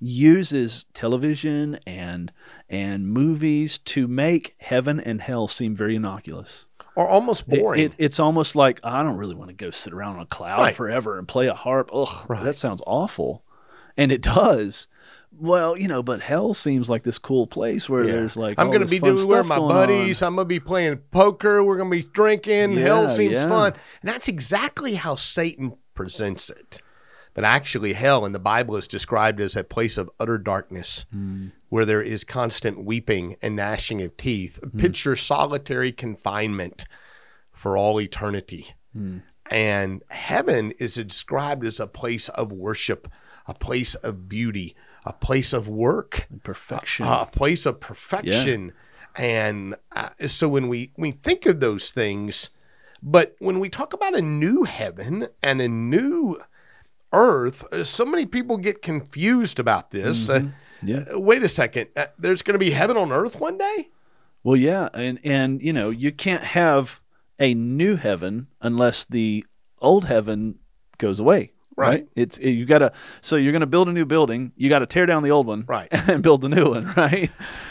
uses 0.00 0.84
television 0.94 1.78
and 1.86 2.32
and 2.68 3.08
movies 3.08 3.78
to 3.78 4.08
make 4.08 4.54
heaven 4.58 4.98
and 4.98 5.20
hell 5.20 5.46
seem 5.48 5.74
very 5.76 5.94
innocuous. 5.96 6.66
Or 6.96 7.06
almost 7.08 7.44
It- 7.48 7.60
boring. 7.60 7.80
it- 7.82 7.94
it's 7.98 8.18
almost 8.20 8.56
like 8.56 8.80
I 8.82 9.02
don't 9.02 9.16
really 9.16 9.34
want 9.34 9.48
to 9.48 9.54
go 9.54 9.70
sit 9.70 9.92
around 9.92 10.16
on 10.16 10.22
a 10.22 10.26
cloud 10.26 10.60
Right. 10.60 10.74
forever 10.74 11.18
and 11.18 11.26
play 11.28 11.46
a 11.46 11.54
harp. 11.54 11.90
Ugh, 11.92 12.26
Right. 12.28 12.42
that 12.44 12.56
sounds 12.56 12.82
awful, 12.86 13.44
and 13.96 14.10
it 14.12 14.22
does. 14.22 14.88
Well, 15.40 15.76
you 15.78 15.88
know, 15.88 16.02
but 16.02 16.20
hell 16.22 16.54
seems 16.54 16.88
like 16.88 17.02
this 17.02 17.18
cool 17.18 17.46
place 17.46 17.88
where 17.88 18.04
Yeah. 18.04 18.12
there's 18.12 18.36
like 18.36 18.58
I'm 18.58 18.68
going 18.68 18.80
to 18.82 18.86
be 18.86 18.98
doing 18.98 19.26
where 19.28 19.44
my 19.44 19.58
buddies. 19.58 20.22
on. 20.22 20.28
I'm 20.28 20.34
going 20.36 20.44
to 20.46 20.48
be 20.48 20.60
playing 20.60 20.96
poker. 21.10 21.62
We're 21.62 21.76
going 21.76 21.90
to 21.90 21.96
be 21.96 22.08
drinking. 22.12 22.76
Hell 22.76 23.08
seems 23.08 23.32
yeah. 23.32 23.48
fun. 23.48 23.72
And 24.02 24.08
that's 24.10 24.28
exactly 24.28 24.94
how 24.94 25.14
Satan 25.16 25.74
presents 25.94 26.50
it. 26.50 26.80
But 27.34 27.44
actually, 27.44 27.94
hell 27.94 28.24
in 28.24 28.32
the 28.32 28.38
Bible 28.38 28.76
is 28.76 28.86
described 28.86 29.40
as 29.40 29.56
a 29.56 29.64
place 29.64 29.98
of 29.98 30.08
utter 30.20 30.38
darkness 30.38 31.04
Hmm. 31.10 31.48
where 31.68 31.84
there 31.84 32.02
is 32.02 32.22
constant 32.22 32.84
weeping 32.84 33.36
and 33.42 33.56
gnashing 33.56 34.00
of 34.02 34.16
teeth. 34.16 34.58
Hmm. 34.62 34.78
Picture 34.78 35.16
solitary 35.16 35.90
confinement 35.90 36.84
for 37.52 37.76
all 37.76 38.00
eternity. 38.00 38.68
Hmm. 38.92 39.18
And 39.50 40.02
heaven 40.10 40.72
is 40.78 40.94
described 40.94 41.64
as 41.66 41.80
a 41.80 41.86
place 41.88 42.28
of 42.30 42.52
worship, 42.52 43.08
a 43.46 43.54
place 43.54 43.94
of 43.96 44.28
beauty, 44.28 44.74
a 45.04 45.12
place 45.12 45.52
of 45.52 45.68
work 45.68 46.26
perfection. 46.42 47.06
a 47.06 47.26
place 47.26 47.66
of 47.66 47.80
perfection. 47.80 48.72
And 49.16 49.76
uh, 49.92 50.08
so 50.26 50.48
when 50.48 50.68
we, 50.68 50.92
we 50.96 51.12
think 51.12 51.46
of 51.46 51.60
those 51.60 51.90
things, 51.90 52.50
but 53.02 53.36
when 53.38 53.60
we 53.60 53.68
talk 53.68 53.92
about 53.92 54.16
a 54.16 54.22
new 54.22 54.64
heaven 54.64 55.28
and 55.42 55.60
a 55.60 55.68
new 55.68 56.40
earth, 57.12 57.70
uh, 57.72 57.84
so 57.84 58.04
many 58.04 58.26
people 58.26 58.56
get 58.56 58.82
confused 58.82 59.60
about 59.60 59.90
this. 59.90 60.28
Uh, 60.28 60.42
yeah. 60.82 61.04
uh, 61.14 61.20
wait 61.20 61.42
a 61.42 61.48
second. 61.48 61.88
Uh, 61.96 62.06
there's 62.18 62.42
going 62.42 62.54
to 62.54 62.58
be 62.58 62.70
heaven 62.70 62.96
on 62.96 63.12
earth 63.12 63.38
one 63.38 63.58
day? 63.58 63.90
Well, 64.42 64.56
yeah, 64.56 64.88
and 64.92 65.18
and 65.24 65.62
you 65.62 65.72
know 65.72 65.88
you 65.88 66.12
can't 66.12 66.44
have 66.44 67.00
a 67.38 67.54
new 67.54 67.96
heaven 67.96 68.48
unless 68.60 69.04
the 69.04 69.44
old 69.80 70.04
heaven 70.04 70.58
goes 70.98 71.18
away. 71.18 71.52
Right. 71.76 71.88
Right. 71.88 72.08
It's 72.14 72.38
you 72.38 72.64
got 72.66 72.78
to. 72.78 72.92
So 73.20 73.36
you're 73.36 73.52
going 73.52 73.60
to 73.60 73.66
build 73.66 73.88
a 73.88 73.92
new 73.92 74.04
building. 74.04 74.52
You 74.56 74.68
got 74.68 74.78
to 74.80 74.86
tear 74.86 75.06
down 75.06 75.22
the 75.22 75.30
old 75.30 75.46
one. 75.46 75.64
Right. 75.66 75.88
And 76.08 76.22
build 76.22 76.42
the 76.42 76.48
new 76.48 76.70
one. 76.70 76.86
Right. 76.96 77.30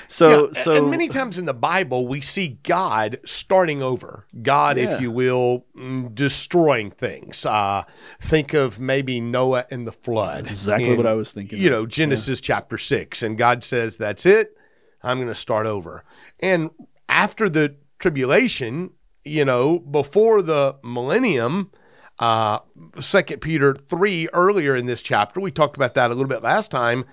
So 0.10 0.52
Yeah, 0.54 0.62
so 0.62 0.74
and 0.76 0.92
many 0.92 1.08
times 1.08 1.38
in 1.38 1.46
the 1.46 1.54
Bible, 1.54 2.08
we 2.08 2.20
see 2.22 2.60
God 2.64 3.20
starting 3.26 3.82
over. 3.82 4.26
God, 4.42 4.78
Yeah. 4.78 4.96
if 4.96 5.02
you 5.02 5.10
will, 5.12 5.66
mm, 5.78 6.14
destroying 6.14 6.92
things. 6.92 7.46
Uh, 7.46 7.84
think 8.22 8.54
of 8.54 8.80
maybe 8.80 9.22
Noah 9.22 9.66
and 9.72 9.88
the 9.88 9.92
flood. 9.92 10.46
That's 10.46 10.52
exactly 10.52 10.90
in, 10.92 10.98
what 10.98 11.08
I 11.08 11.14
was 11.14 11.32
thinking 11.32 11.60
You 11.60 11.68
of. 11.70 11.72
know, 11.72 11.86
Genesis 11.86 12.42
chapter 12.42 12.78
six, 12.78 13.24
and 13.24 13.38
God 13.38 13.64
says, 13.64 13.98
"That's 13.98 14.26
it. 14.26 14.58
I'm 15.02 15.18
going 15.18 15.30
to 15.30 15.36
start 15.36 15.66
over." 15.66 16.04
And 16.40 16.72
after 17.08 17.50
the 17.50 17.76
tribulation, 18.00 18.92
you 19.24 19.46
know, 19.46 19.80
before 19.80 20.42
the 20.42 20.76
millennium. 20.84 21.72
Uh, 22.20 22.60
Second 23.00 23.42
Peter 23.42 23.76
three 23.90 24.28
earlier 24.34 24.76
in 24.76 24.86
this 24.86 25.02
chapter, 25.02 25.40
we 25.40 25.52
talked 25.52 25.76
about 25.76 25.96
that 25.96 26.12
a 26.12 26.14
little 26.14 26.30
bit 26.30 26.44
last 26.44 26.72
time. 26.72 27.06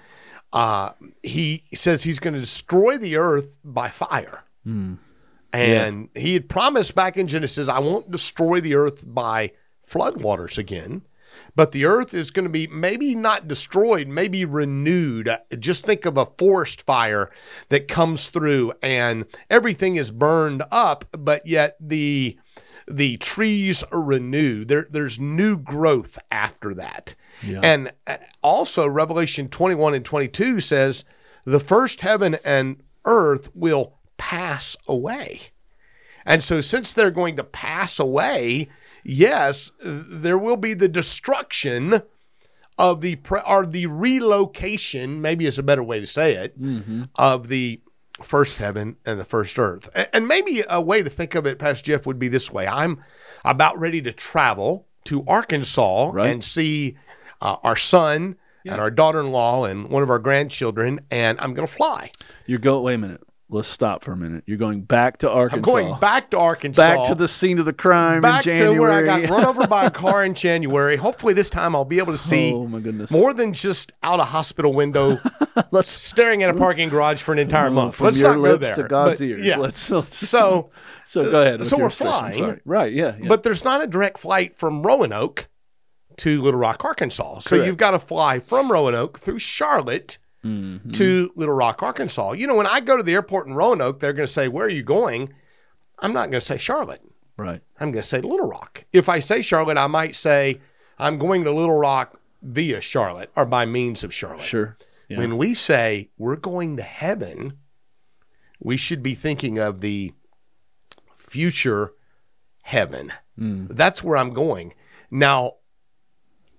Uh, 0.52 0.90
he 1.23 1.64
says 1.73 2.02
he's 2.02 2.19
going 2.19 2.35
to 2.35 2.40
destroy 2.40 2.99
the 2.99 3.16
earth 3.16 3.59
by 3.64 3.88
fire. 3.88 4.45
And 5.52 6.09
he 6.14 6.35
had 6.35 6.49
promised 6.49 6.95
back 6.95 7.16
in 7.16 7.26
Genesis, 7.26 7.66
I 7.66 7.78
won't 7.80 8.11
destroy 8.11 8.61
the 8.61 8.75
earth 8.75 9.02
by 9.04 9.52
floodwaters 9.88 10.59
again, 10.59 11.02
but 11.57 11.73
the 11.73 11.85
earth 11.87 12.14
is 12.14 12.30
going 12.30 12.45
to 12.45 12.50
be 12.50 12.66
maybe 12.69 13.14
not 13.14 13.49
destroyed, 13.49 14.07
maybe 14.07 14.45
renewed. 14.45 15.28
Just 15.59 15.85
think 15.85 16.04
of 16.04 16.16
a 16.16 16.28
forest 16.38 16.83
fire 16.83 17.30
that 17.69 17.88
comes 17.88 18.28
through 18.28 18.75
and 18.83 19.25
everything 19.49 19.97
is 19.97 20.11
burned 20.11 20.62
up, 20.71 21.04
but 21.19 21.47
yet 21.47 21.76
the 21.80 22.38
the 22.90 23.16
trees 23.18 23.82
are 23.85 24.00
renewed. 24.00 24.68
There, 24.68 24.87
there's 24.90 25.18
new 25.18 25.56
growth 25.56 26.18
after 26.30 26.75
that. 26.75 27.14
And 27.62 27.92
uh, 28.06 28.18
also, 28.42 28.87
Revelation 28.87 29.49
21 29.49 29.94
and 29.94 30.04
22 30.04 30.61
says, 30.61 31.04
the 31.44 31.61
first 31.61 32.02
heaven 32.02 32.37
and 32.44 32.82
earth 33.04 33.49
will 33.54 33.94
pass 34.18 34.76
away. 34.87 35.40
And 36.26 36.42
so, 36.42 36.61
since 36.61 36.92
they're 36.92 37.11
going 37.11 37.37
to 37.37 37.44
pass 37.44 37.99
away, 37.99 38.68
yes, 39.02 39.73
there 39.82 40.37
will 40.37 40.59
be 40.59 40.75
the 40.75 40.88
destruction 40.88 42.02
of 42.76 43.00
the 43.00 43.16
pre- 43.16 43.40
or 43.47 43.64
the 43.64 43.87
relocation, 43.87 45.20
maybe 45.23 45.47
is 45.47 45.59
a 45.59 45.62
better 45.62 45.82
way 45.82 46.00
to 46.00 46.06
say 46.06 46.35
it, 46.35 46.54
of 47.16 47.49
the 47.49 47.80
first 48.22 48.58
heaven 48.58 48.96
and 49.06 49.18
the 49.20 49.24
first 49.24 49.58
earth. 49.58 49.88
And 50.12 50.26
maybe 50.28 50.62
a 50.68 50.80
way 50.80 51.02
to 51.02 51.10
think 51.10 51.34
of 51.34 51.46
it, 51.46 51.58
Pastor 51.58 51.84
Jeff, 51.86 52.06
would 52.06 52.18
be 52.18 52.28
this 52.28 52.50
way: 52.50 52.66
I'm 52.66 53.02
about 53.44 53.78
ready 53.78 54.02
to 54.02 54.12
travel 54.12 54.86
to 55.04 55.24
Arkansas 55.26 56.10
Right. 56.12 56.30
and 56.30 56.44
see 56.44 56.96
uh, 57.40 57.56
our 57.62 57.76
son 57.76 58.36
and 58.66 58.78
our 58.78 58.90
daughter-in-law 58.90 59.64
and 59.64 59.88
one 59.88 60.02
of 60.02 60.10
our 60.10 60.18
grandchildren, 60.18 61.00
and 61.10 61.40
I'm 61.40 61.54
going 61.54 61.66
to 61.66 61.72
fly. 61.72 62.10
you're 62.46 62.58
go. 62.58 62.82
Wait 62.82 62.94
a 62.94 62.98
minute. 62.98 63.22
Let's 63.52 63.66
stop 63.69 64.04
for 64.04 64.12
a 64.12 64.16
minute. 64.16 64.45
You're 64.47 64.59
going 64.59 64.83
back 64.83 65.19
to 65.19 65.30
I'm 65.30 65.37
Arkansas. 65.38 65.73
going 65.73 65.99
back 65.99 66.30
to 66.30 66.38
Arkansas. 66.38 66.80
Back 66.80 67.09
to 67.09 67.16
the 67.16 67.26
scene 67.26 67.59
of 67.59 67.64
the 67.64 67.73
crime 67.73 68.23
back 68.23 68.47
in 68.47 68.54
to 68.54 68.62
January. 68.62 68.78
where 68.78 69.11
I 69.11 69.21
got 69.23 69.28
run 69.30 69.45
over 69.45 69.66
by 69.66 69.87
a 69.87 69.90
car 70.04 70.25
in 70.25 70.35
January. 70.35 70.97
Hopefully, 70.97 71.35
this 71.35 71.50
time 71.50 71.75
I'll 71.75 71.85
be 71.85 71.99
able 71.99 72.12
to 72.12 72.19
see 72.19 72.52
Oh 72.52 72.66
my 72.69 72.78
goodness. 72.78 73.11
more 73.11 73.35
than 73.35 73.52
just 73.52 73.92
out 74.04 74.21
a 74.21 74.25
hospital 74.25 74.73
window, 74.73 75.19
Let's 75.73 75.90
staring 75.90 76.42
at 76.45 76.50
a 76.50 76.54
parking 76.54 76.88
garage 76.88 77.23
for 77.23 77.33
an 77.33 77.38
entire 77.40 77.69
oh, 77.69 77.73
month. 77.73 77.97
from 77.97 78.07
Let's 78.07 78.21
your 78.21 78.37
not 78.37 78.42
go 78.42 78.57
there. 78.57 78.75
to 78.75 78.83
God's 78.85 79.19
But, 79.19 79.25
ears. 79.26 79.45
Yeah. 79.47 79.57
Let's, 79.57 79.90
let's 79.90 80.28
so, 80.28 80.71
so 81.04 81.30
go 81.30 81.42
ahead. 81.42 81.66
so 81.66 81.76
we're 81.76 81.90
flying. 81.90 82.61
Right. 82.64 82.92
Yeah. 82.92 83.16
yeah. 83.21 83.28
but 83.28 83.42
there's 83.42 83.64
not 83.64 83.83
a 83.83 83.87
direct 83.88 84.19
flight 84.19 84.57
from 84.57 84.83
Roanoke 84.83 85.49
to 86.19 86.40
Little 86.40 86.61
Rock, 86.61 86.85
Arkansas. 86.85 87.40
So 87.40 87.50
Correct. 87.50 87.66
you've 87.66 87.76
got 87.76 87.92
to 87.92 87.99
fly 87.99 88.38
from 88.38 88.71
Roanoke 88.71 89.19
through 89.19 89.38
Charlotte 89.40 90.19
Mm-hmm. 90.44 90.92
to 90.92 91.30
Little 91.37 91.54
Rock, 91.54 91.82
Arkansas. 91.82 92.32
You 92.32 92.47
know, 92.47 92.54
when 92.54 92.66
I 92.66 92.80
go 92.80 92.97
to 92.97 93.02
the 93.02 93.12
airport 93.12 93.47
in 93.47 93.54
Roanoke, 93.54 94.00
they're 94.00 94.14
going 94.14 94.26
to 94.26 94.32
say, 94.32 94.49
"Where 94.49 94.66
are 94.66 94.70
you 94.70 94.82
going?" 94.82 95.35
I'm 95.99 96.14
not 96.14 96.30
going 96.30 96.40
to 96.40 96.47
say 96.47 96.56
Charlotte. 96.56 97.02
Right. 97.37 97.61
I'm 97.78 97.90
going 97.92 98.02
to 98.02 98.09
say 98.09 98.20
Little 98.23 98.47
Rock. 98.47 98.85
If 98.92 99.09
I 99.09 99.18
say 99.18 99.42
Charlotte, 99.42 99.76
I 99.76 99.87
might 99.87 100.16
say 100.16 100.61
I'm 100.99 101.18
going 101.18 101.44
to 101.44 101.52
Little 101.52 101.76
Rock 101.76 102.18
via 102.42 102.80
Charlotte 102.80 103.30
or 103.37 103.44
by 103.44 103.66
means 103.66 104.02
of 104.02 104.14
Charlotte. 104.14 104.42
Sure. 104.44 104.76
Yeah. 105.09 105.18
When 105.18 105.37
we 105.37 105.52
say 105.54 106.09
we're 106.16 106.37
going 106.37 106.76
to 106.78 106.82
heaven, 106.82 107.59
we 108.61 108.76
should 108.78 109.02
be 109.02 109.14
thinking 109.14 109.59
of 109.59 109.80
the 109.82 110.12
future 111.14 111.92
heaven. 112.62 113.12
That's 113.37 114.04
where 114.04 114.16
I'm 114.16 114.35
going. 114.35 114.75
Now, 115.11 115.54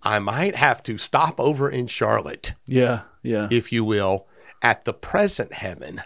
I 0.02 0.18
might 0.20 0.56
have 0.56 0.82
to 0.84 0.98
stop 0.98 1.40
over 1.40 1.70
in 1.70 1.86
Charlotte, 1.88 2.56
yeah. 2.66 3.02
Yeah. 3.24 3.48
if 3.52 3.72
you 3.72 3.84
will, 3.84 4.28
at 4.62 4.86
the 4.86 4.94
present 4.94 5.54
heaven, 5.54 6.02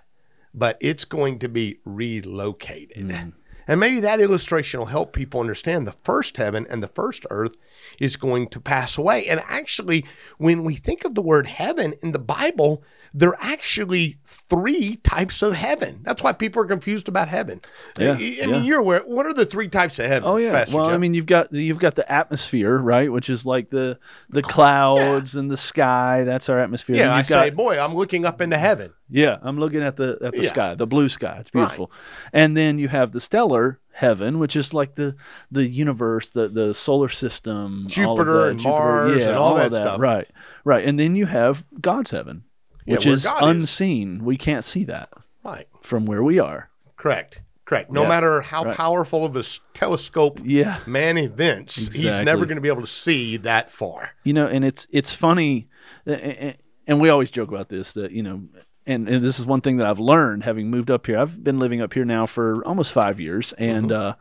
but 0.53 0.77
it's 0.79 1.05
going 1.05 1.39
to 1.39 1.50
be 1.50 1.79
relocated. 1.86 3.10
Mm. 3.10 3.34
And 3.67 3.79
maybe 3.79 4.00
that 4.01 4.22
illustration 4.22 4.79
will 4.79 4.88
help 4.88 5.13
people 5.13 5.39
understand 5.39 5.88
the 5.88 5.91
first 5.91 6.38
heaven 6.38 6.67
and 6.69 6.84
the 6.84 6.88
first 6.88 7.25
earth 7.29 7.55
is 8.00 8.15
going 8.15 8.50
to 8.50 8.60
pass 8.60 8.98
away. 8.98 9.25
And 9.25 9.41
actually, 9.48 10.05
when 10.38 10.63
we 10.63 10.75
think 10.75 11.03
of 11.03 11.15
the 11.15 11.22
word 11.22 11.48
heaven 11.48 11.95
in 12.03 12.12
the 12.12 12.19
Bible, 12.19 12.84
there 13.17 13.29
are 13.29 13.38
actually 13.39 14.17
three 14.25 14.98
types 14.98 15.41
of 15.41 15.53
heaven. 15.53 16.01
That's 16.03 16.22
why 16.22 16.34
people 16.34 16.62
are 16.62 16.65
confused 16.65 17.07
about 17.07 17.29
heaven. 17.29 17.62
Yeah, 17.98 18.12
I, 18.12 18.13
I 18.13 18.17
yeah. 18.17 18.45
mean, 18.48 18.65
you're 18.65 18.79
aware. 18.81 19.00
What 19.05 19.25
are 19.25 19.34
the 19.34 19.45
three 19.45 19.69
types 19.69 20.00
of 20.00 20.07
heaven? 20.07 20.27
Oh 20.27 20.36
yeah. 20.36 20.51
Pastor 20.51 20.75
well, 20.75 20.89
I 20.89 20.98
mean, 20.98 21.13
you've 21.13 21.25
got 21.25 21.53
you've 21.53 21.79
got 21.79 21.95
the 21.95 22.12
atmosphere, 22.12 22.77
right, 22.77 23.10
which 23.10 23.29
is 23.29 23.45
like 23.45 23.69
the 23.69 23.98
the 24.29 24.41
clouds 24.41 25.34
and 25.36 25.50
the 25.50 25.55
sky. 25.57 26.24
That's 26.25 26.50
our 26.50 26.60
atmosphere. 26.60 26.98
yeah, 26.98 27.13
I 27.15 27.19
got, 27.19 27.27
say, 27.27 27.50
boy, 27.51 27.79
I'm 27.79 27.95
looking 27.95 28.25
up 28.25 28.41
into 28.41 28.57
heaven. 28.57 28.93
Yeah, 29.10 29.38
I'm 29.41 29.60
looking 29.60 29.81
at 29.81 29.95
the 29.95 30.17
at 30.22 30.34
the 30.36 30.43
Yeah. 30.43 30.50
sky, 30.50 30.75
the 30.75 30.88
blue 30.88 31.07
sky. 31.07 31.38
It's 31.39 31.51
beautiful. 31.51 31.91
And 32.34 32.57
then 32.57 32.79
you 32.79 32.89
have 32.89 33.13
the 33.13 33.22
stellar 33.22 33.79
heaven, 33.93 34.39
which 34.39 34.55
is 34.57 34.74
like 34.74 34.95
the 34.95 35.15
the 35.50 35.67
universe, 35.67 36.29
the 36.29 36.50
the 36.50 36.74
solar 36.74 37.10
system, 37.10 37.84
all 37.84 37.89
Jupiter 37.89 38.34
that, 38.41 38.48
and 38.50 38.63
Mars 38.63 39.22
yeah, 39.24 39.29
and 39.29 39.38
all 39.38 39.57
of 39.57 39.72
that 39.72 39.81
stuff. 39.81 40.01
Right, 40.01 40.27
right. 40.65 40.84
And 40.86 41.00
then 41.00 41.15
you 41.15 41.27
have 41.27 41.63
God's 41.79 42.12
heaven, 42.12 42.43
Yeah, 42.43 42.54
which 42.86 43.06
where 43.06 43.13
is 43.15 43.24
God 43.25 43.44
is. 43.44 43.50
unseen. 43.50 44.24
We 44.24 44.38
can't 44.38 44.63
see 44.65 44.84
that 44.86 45.10
Right. 45.44 45.68
from 45.82 46.06
where 46.06 46.24
we 46.24 46.39
are. 46.39 46.70
Correct. 46.98 47.42
Correct. 47.65 47.92
No 47.92 48.04
Yeah. 48.04 48.10
matter 48.10 48.42
how 48.42 48.63
Right. 48.63 48.77
powerful 48.77 49.25
of 49.25 49.36
a 49.36 49.44
telescope 49.74 50.39
Yeah. 50.44 50.77
man 50.86 51.18
invents, 51.18 51.94
he's 51.94 52.22
never 52.22 52.46
going 52.46 52.58
to 52.58 52.62
be 52.62 52.68
able 52.68 52.82
to 52.82 52.88
see 52.88 53.38
that 53.38 53.72
far. 53.72 54.12
you 54.24 54.34
know 54.34 54.46
and 54.48 54.63
it's 54.63 54.86
it's 54.92 55.13
funny 55.15 55.68
and 56.06 57.00
we 57.00 57.10
always 57.10 57.32
joke 57.32 57.50
about 57.50 57.70
this 57.70 57.94
that 57.94 58.12
you 58.12 58.22
know 58.22 58.44
and, 58.86 59.10
and 59.10 59.24
this 59.25 59.39
is 59.39 59.46
one 59.48 59.62
thing 59.62 59.77
that 59.77 59.88
i've 59.88 60.00
learned 60.00 60.44
having 60.44 60.70
moved 60.70 60.92
up 60.92 61.08
here 61.08 61.18
i've 61.18 61.44
been 61.44 61.58
living 61.58 61.82
up 61.82 61.94
here 61.94 62.06
now 62.06 62.27
for 62.27 62.63
almost 62.65 62.94
five 62.94 63.20
years 63.20 63.54
and 63.54 63.92
uh, 63.92 64.13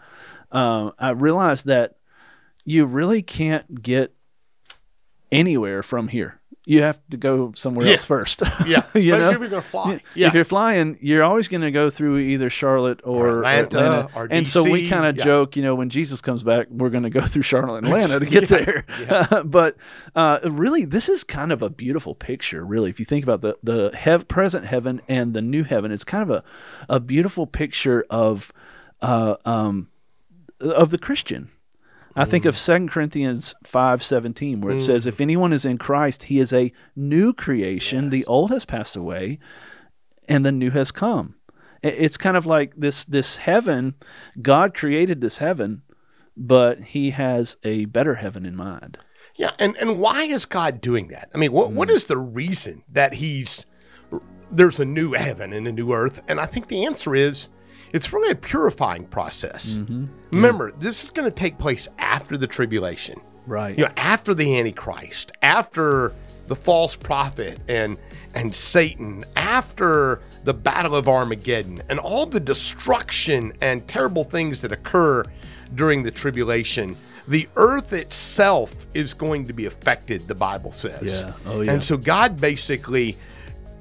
uh, 0.51 0.91
i 0.99 1.11
realized 1.11 1.67
that 1.67 1.97
you 2.65 2.87
really 2.87 3.21
can't 3.23 3.83
get 3.83 4.15
anywhere 5.31 5.83
from 5.83 6.09
here 6.09 6.41
you 6.67 6.81
have 6.81 6.99
to 7.11 7.17
go 7.19 7.53
somewhere 7.55 7.87
Yeah. 7.87 7.93
else 7.95 8.05
first 8.07 8.41
Yeah. 8.67 8.83
you 8.95 9.15
Especially 9.15 9.19
know 9.19 9.29
if 9.31 9.39
you're 9.41 9.49
going 9.51 9.51
to 9.51 9.61
fly. 9.69 10.01
Yeah. 10.15 10.29
if 10.29 10.35
you're 10.35 10.45
flying, 10.47 10.97
you're 11.03 11.23
always 11.23 11.47
going 11.49 11.61
to 11.61 11.71
go 11.71 11.91
through 11.91 12.19
either 12.19 12.49
Charlotte 12.49 13.01
or, 13.05 13.41
Or 13.41 13.45
Atlanta 13.45 14.09
or 14.15 14.29
and 14.31 14.49
so 14.49 14.63
we 14.63 14.89
kind 14.89 15.05
of 15.05 15.17
Yeah. 15.19 15.25
joke, 15.25 15.57
you 15.57 15.63
know, 15.63 15.75
when 15.75 15.91
Jesus 15.91 16.23
comes 16.23 16.43
back, 16.43 16.69
we're 16.71 16.89
going 16.89 17.03
to 17.05 17.11
go 17.11 17.21
through 17.21 17.43
Charlotte 17.43 17.85
and 17.85 17.89
Atlanta 17.89 18.19
to 18.21 18.25
get 18.27 18.49
there. 18.57 18.87
but 19.45 19.77
uh, 20.17 20.41
really, 20.45 20.87
this 20.87 21.09
is 21.11 21.23
kind 21.23 21.53
of 21.53 21.61
a 21.61 21.69
beautiful 21.69 22.15
picture. 22.15 22.65
Really, 22.65 22.89
if 22.89 22.99
you 22.99 23.05
think 23.05 23.25
about 23.25 23.43
the 23.43 23.59
the 23.63 23.95
hev- 23.95 24.27
present 24.29 24.65
heaven 24.67 25.03
and 25.07 25.35
the 25.35 25.43
new 25.43 25.65
heaven, 25.65 25.93
it's 25.93 26.05
kind 26.05 26.23
of 26.23 26.31
a 26.31 26.45
a 26.89 26.99
beautiful 26.99 27.47
picture 27.47 28.07
of 28.09 28.53
uh, 29.03 29.37
um, 29.45 29.89
of 30.61 30.91
the 30.91 30.99
Christian. 30.99 31.51
I 32.17 32.25
think 32.25 32.45
of 32.45 32.57
2 32.57 32.87
Corinthians 32.89 33.55
5:17 33.65 34.61
where 34.61 34.75
it 34.75 34.81
says 34.83 35.07
if 35.07 35.21
anyone 35.21 35.53
is 35.53 35.65
in 35.65 35.79
Christ 35.79 36.25
he 36.25 36.39
is 36.39 36.53
a 36.53 36.73
new 36.95 37.33
creation 37.33 38.11
the 38.11 38.25
old 38.27 38.51
has 38.51 38.65
passed 38.65 38.95
away 38.97 39.39
and 40.29 40.45
the 40.47 40.53
new 40.53 40.71
has 40.71 40.91
come. 40.93 41.35
It's 41.83 42.17
kind 42.17 42.37
of 42.37 42.47
like 42.47 42.75
this 42.77 43.05
this 43.05 43.39
heaven 43.39 43.95
God 44.41 44.75
created 44.75 45.21
this 45.21 45.39
heaven 45.39 45.83
but 46.37 46.81
he 46.81 47.11
has 47.11 47.57
a 47.63 47.85
better 47.87 48.17
heaven 48.17 48.45
in 48.47 48.57
mind. 48.57 48.99
Yeah, 49.37 49.51
and 49.59 49.77
and 49.81 49.99
why 49.99 50.23
is 50.25 50.45
God 50.45 50.81
doing 50.81 51.09
that? 51.09 51.29
I 51.35 51.39
mean, 51.39 51.53
what 51.53 51.73
what 51.73 51.89
Mm. 51.89 51.93
is 51.93 52.05
the 52.05 52.17
reason 52.19 52.85
that 52.91 53.15
he's 53.15 53.67
there's 54.51 54.79
a 54.79 54.85
new 54.85 55.13
heaven 55.15 55.53
and 55.53 55.67
a 55.67 55.73
new 55.73 55.93
earth? 55.93 56.23
And 56.29 56.41
I 56.41 56.47
think 56.47 56.69
the 56.69 56.85
answer 56.85 57.15
is 57.17 57.49
it's 57.95 58.13
really 58.13 58.33
a 58.33 58.35
purifying 58.35 59.05
process. 59.05 59.79
Mm-hmm. 59.79 60.07
Remember, 60.33 60.73
this 60.73 61.05
is 61.05 61.11
going 61.11 61.31
to 61.31 61.35
take 61.35 61.59
place 61.59 61.89
after 61.99 62.37
the 62.37 62.49
tribulation. 62.49 63.21
Right. 63.47 63.79
You 63.79 63.85
know, 63.85 63.93
after 63.97 64.35
the 64.35 64.59
antichrist, 64.59 65.31
after 65.43 66.13
the 66.49 66.57
false 66.57 66.97
prophet 66.97 67.61
and 67.69 67.97
and 68.35 68.53
Satan, 68.53 69.25
after 69.37 70.21
the 70.43 70.53
battle 70.53 70.97
of 70.97 71.09
Armageddon 71.09 71.83
and 71.89 72.01
all 72.01 72.27
the 72.27 72.41
destruction 72.41 73.53
and 73.61 73.87
terrible 73.87 74.25
things 74.25 74.61
that 74.63 74.73
occur 74.73 75.25
during 75.77 76.03
the 76.03 76.11
tribulation, 76.11 76.97
the 77.29 77.49
earth 77.55 77.93
itself 77.93 78.89
is 78.93 79.15
going 79.15 79.47
to 79.47 79.53
be 79.53 79.67
affected, 79.67 80.27
the 80.27 80.35
Bible 80.35 80.73
says. 80.73 81.23
Yeah. 81.23 81.33
Oh, 81.47 81.61
yeah. 81.61 81.73
And 81.73 81.85
so 81.85 81.97
God 81.97 82.41
basically 82.41 83.17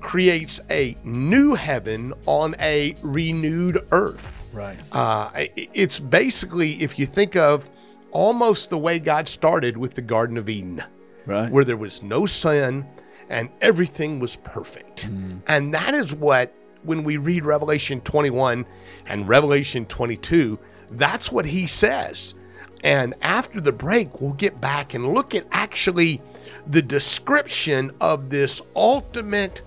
creates 0.03 0.59
a 0.69 0.95
new 1.03 1.55
heaven 1.55 2.13
on 2.25 2.55
a 2.59 2.95
renewed 3.01 3.83
earth. 3.91 4.43
Right. 4.53 4.77
Uh, 4.91 5.29
it's 5.55 5.97
basically, 5.97 6.73
if 6.83 6.99
you 6.99 7.05
think 7.07 7.35
of 7.35 7.69
almost 8.11 8.69
the 8.69 8.77
way 8.77 8.99
God 8.99 9.27
started 9.27 9.77
with 9.77 9.95
the 9.95 10.01
Garden 10.01 10.37
of 10.37 10.47
Eden, 10.49 10.83
Right. 11.25 11.49
where 11.49 11.63
there 11.63 11.77
was 11.77 12.03
no 12.03 12.25
sin 12.25 12.85
and 13.29 13.49
everything 13.61 14.19
was 14.19 14.35
perfect. 14.35 15.07
And 15.47 15.73
that 15.73 15.93
is 15.93 16.13
what, 16.13 16.53
when 16.83 17.05
we 17.05 17.15
read 17.17 17.45
Revelation 17.45 18.01
21 18.01 18.65
and 19.07 19.27
Revelation 19.27 19.85
22, 19.85 20.59
that's 20.91 21.31
what 21.31 21.45
he 21.45 21.65
says. 21.65 22.35
And 22.83 23.15
after 23.21 23.61
the 23.61 23.71
break, 23.71 24.19
we'll 24.19 24.33
get 24.33 24.59
back 24.59 24.93
and 24.93 25.07
look 25.13 25.33
at 25.33 25.47
actually 25.53 26.21
the 26.67 26.81
description 26.81 27.91
of 28.01 28.29
this 28.29 28.61
ultimate 28.75 29.61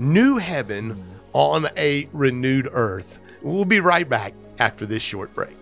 new 0.00 0.38
heaven 0.38 1.04
on 1.32 1.68
a 1.76 2.08
renewed 2.12 2.68
earth. 2.72 3.18
We'll 3.42 3.64
be 3.64 3.80
right 3.80 4.08
back 4.08 4.34
after 4.58 4.86
this 4.86 5.02
short 5.02 5.32
break. 5.34 5.56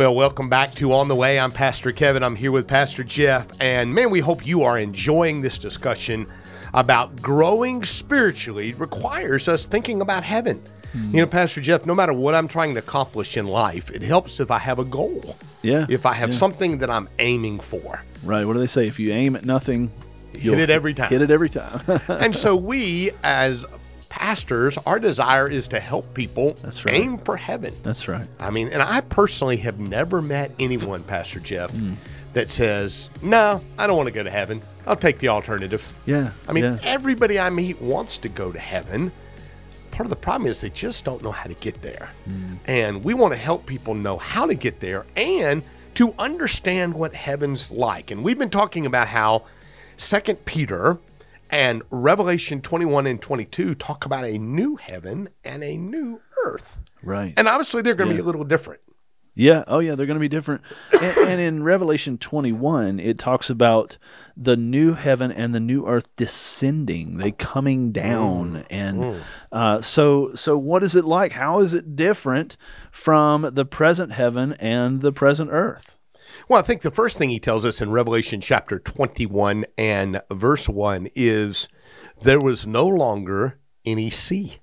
Well, 0.00 0.14
welcome 0.14 0.48
back 0.48 0.74
to 0.76 0.94
On 0.94 1.08
the 1.08 1.14
Way. 1.14 1.38
I'm 1.38 1.52
Pastor 1.52 1.92
Kevin. 1.92 2.22
I'm 2.22 2.34
here 2.34 2.52
with 2.52 2.66
Pastor 2.66 3.04
Jeff. 3.04 3.46
And 3.60 3.94
man, 3.94 4.08
we 4.08 4.20
hope 4.20 4.46
you 4.46 4.62
are 4.62 4.78
enjoying 4.78 5.42
this 5.42 5.58
discussion 5.58 6.26
about 6.72 7.20
growing 7.20 7.84
spiritually 7.84 8.72
requires 8.72 9.46
us 9.46 9.66
thinking 9.66 10.00
about 10.00 10.22
heaven. 10.22 10.62
Hmm. 10.92 11.14
You 11.14 11.20
know, 11.20 11.26
Pastor 11.26 11.60
Jeff, 11.60 11.84
no 11.84 11.94
matter 11.94 12.14
what 12.14 12.34
I'm 12.34 12.48
trying 12.48 12.72
to 12.76 12.78
accomplish 12.78 13.36
in 13.36 13.46
life, 13.46 13.90
it 13.90 14.00
helps 14.00 14.40
if 14.40 14.50
I 14.50 14.56
have 14.56 14.78
a 14.78 14.86
goal. 14.86 15.36
Yeah. 15.60 15.84
If 15.90 16.06
I 16.06 16.14
have 16.14 16.30
yeah. 16.30 16.36
something 16.36 16.78
that 16.78 16.88
I'm 16.88 17.06
aiming 17.18 17.60
for. 17.60 18.02
Right. 18.24 18.46
What 18.46 18.54
do 18.54 18.58
they 18.58 18.66
say? 18.66 18.86
If 18.86 18.98
you 18.98 19.12
aim 19.12 19.36
at 19.36 19.44
nothing, 19.44 19.92
you'll 20.32 20.58
it 20.58 20.70
every 20.70 20.94
time. 20.94 21.10
Hit 21.10 21.20
it 21.20 21.30
every 21.30 21.50
time. 21.50 22.00
and 22.08 22.34
so 22.34 22.56
we 22.56 23.10
as 23.22 23.66
pastors, 24.10 24.76
our 24.84 24.98
desire 24.98 25.48
is 25.48 25.66
to 25.68 25.80
help 25.80 26.12
people 26.12 26.54
That's 26.62 26.84
right. 26.84 26.94
aim 26.96 27.16
for 27.18 27.36
heaven. 27.38 27.74
That's 27.82 28.06
right. 28.08 28.28
I 28.38 28.50
mean, 28.50 28.68
and 28.68 28.82
I 28.82 29.00
personally 29.00 29.56
have 29.58 29.78
never 29.80 30.20
met 30.20 30.50
anyone, 30.58 31.02
Pastor 31.04 31.40
Jeff, 31.40 31.70
Hmm. 31.70 31.94
that 32.34 32.50
says, 32.50 33.08
"No, 33.22 33.62
I 33.78 33.86
don't 33.86 33.96
want 33.96 34.08
to 34.08 34.12
go 34.12 34.22
to 34.22 34.30
heaven. 34.30 34.60
I'll 34.86 34.96
take 34.96 35.18
the 35.20 35.28
alternative." 35.28 35.90
Yeah. 36.04 36.30
I 36.46 36.52
mean, 36.52 36.64
yeah. 36.64 36.78
everybody 36.82 37.38
I 37.40 37.48
meet 37.50 37.80
wants 37.80 38.18
to 38.18 38.28
go 38.28 38.52
to 38.52 38.58
heaven. 38.58 39.10
Part 39.92 40.06
of 40.06 40.10
the 40.10 40.16
problem 40.16 40.50
is 40.50 40.60
they 40.60 40.70
just 40.70 41.04
don't 41.04 41.22
know 41.22 41.32
how 41.32 41.48
to 41.48 41.54
get 41.54 41.80
there. 41.82 42.10
Hmm. 42.26 42.54
And 42.66 43.04
we 43.04 43.14
want 43.14 43.32
to 43.32 43.38
help 43.40 43.64
people 43.66 43.94
know 43.94 44.18
how 44.18 44.46
to 44.46 44.54
get 44.54 44.80
there 44.80 45.06
and 45.16 45.62
to 45.94 46.14
understand 46.18 46.94
what 46.94 47.14
heaven's 47.14 47.70
like. 47.72 48.10
And 48.10 48.22
we've 48.22 48.38
been 48.38 48.50
talking 48.50 48.86
about 48.86 49.08
how 49.08 49.42
Second 49.96 50.44
Peter 50.44 50.98
and 51.50 51.82
Revelation 51.90 52.60
21 52.62 53.06
and 53.06 53.20
22 53.20 53.74
talk 53.74 54.04
about 54.04 54.24
a 54.24 54.38
new 54.38 54.76
heaven 54.76 55.28
and 55.44 55.62
a 55.62 55.76
new 55.76 56.20
earth. 56.44 56.80
right. 57.02 57.34
And 57.36 57.48
obviously 57.48 57.82
they're 57.82 57.94
going 57.94 58.10
to 58.10 58.14
be 58.14 58.20
a 58.20 58.24
little 58.24 58.44
different. 58.44 58.80
Yeah. 59.34 59.64
Oh, 59.68 59.78
yeah. 59.78 59.94
They're 59.94 60.06
going 60.06 60.16
to 60.16 60.20
be 60.20 60.28
different. 60.28 60.62
and, 60.92 61.16
and 61.16 61.40
in 61.40 61.62
Revelation 61.62 62.18
21, 62.18 63.00
it 63.00 63.18
talks 63.18 63.48
about 63.48 63.96
the 64.36 64.56
new 64.56 64.94
heaven 64.94 65.30
and 65.30 65.54
the 65.54 65.60
new 65.60 65.86
earth 65.86 66.08
descending, 66.16 67.18
they 67.18 67.30
coming 67.30 67.92
down, 67.92 68.64
and 68.70 69.20
uh, 69.52 69.80
so 69.82 70.34
so 70.34 70.56
what 70.56 70.82
is 70.82 70.94
it 70.94 71.04
like? 71.04 71.32
How 71.32 71.60
is 71.60 71.74
it 71.74 71.94
different 71.94 72.56
from 72.90 73.50
the 73.52 73.66
present 73.66 74.12
heaven 74.12 74.54
and 74.54 75.02
the 75.02 75.12
present 75.12 75.50
earth? 75.52 75.98
Well, 76.48 76.58
I 76.58 76.62
think 76.62 76.82
the 76.82 76.90
first 76.90 77.16
thing 77.18 77.30
he 77.30 77.40
tells 77.40 77.64
us 77.64 77.80
in 77.80 77.90
Revelation 77.90 78.40
chapter 78.40 78.78
21 78.78 79.66
and 79.78 80.22
verse 80.30 80.68
1 80.68 81.08
is 81.14 81.68
there 82.22 82.40
was 82.40 82.66
no 82.66 82.86
longer 82.86 83.58
any 83.84 84.10
sea. 84.10 84.56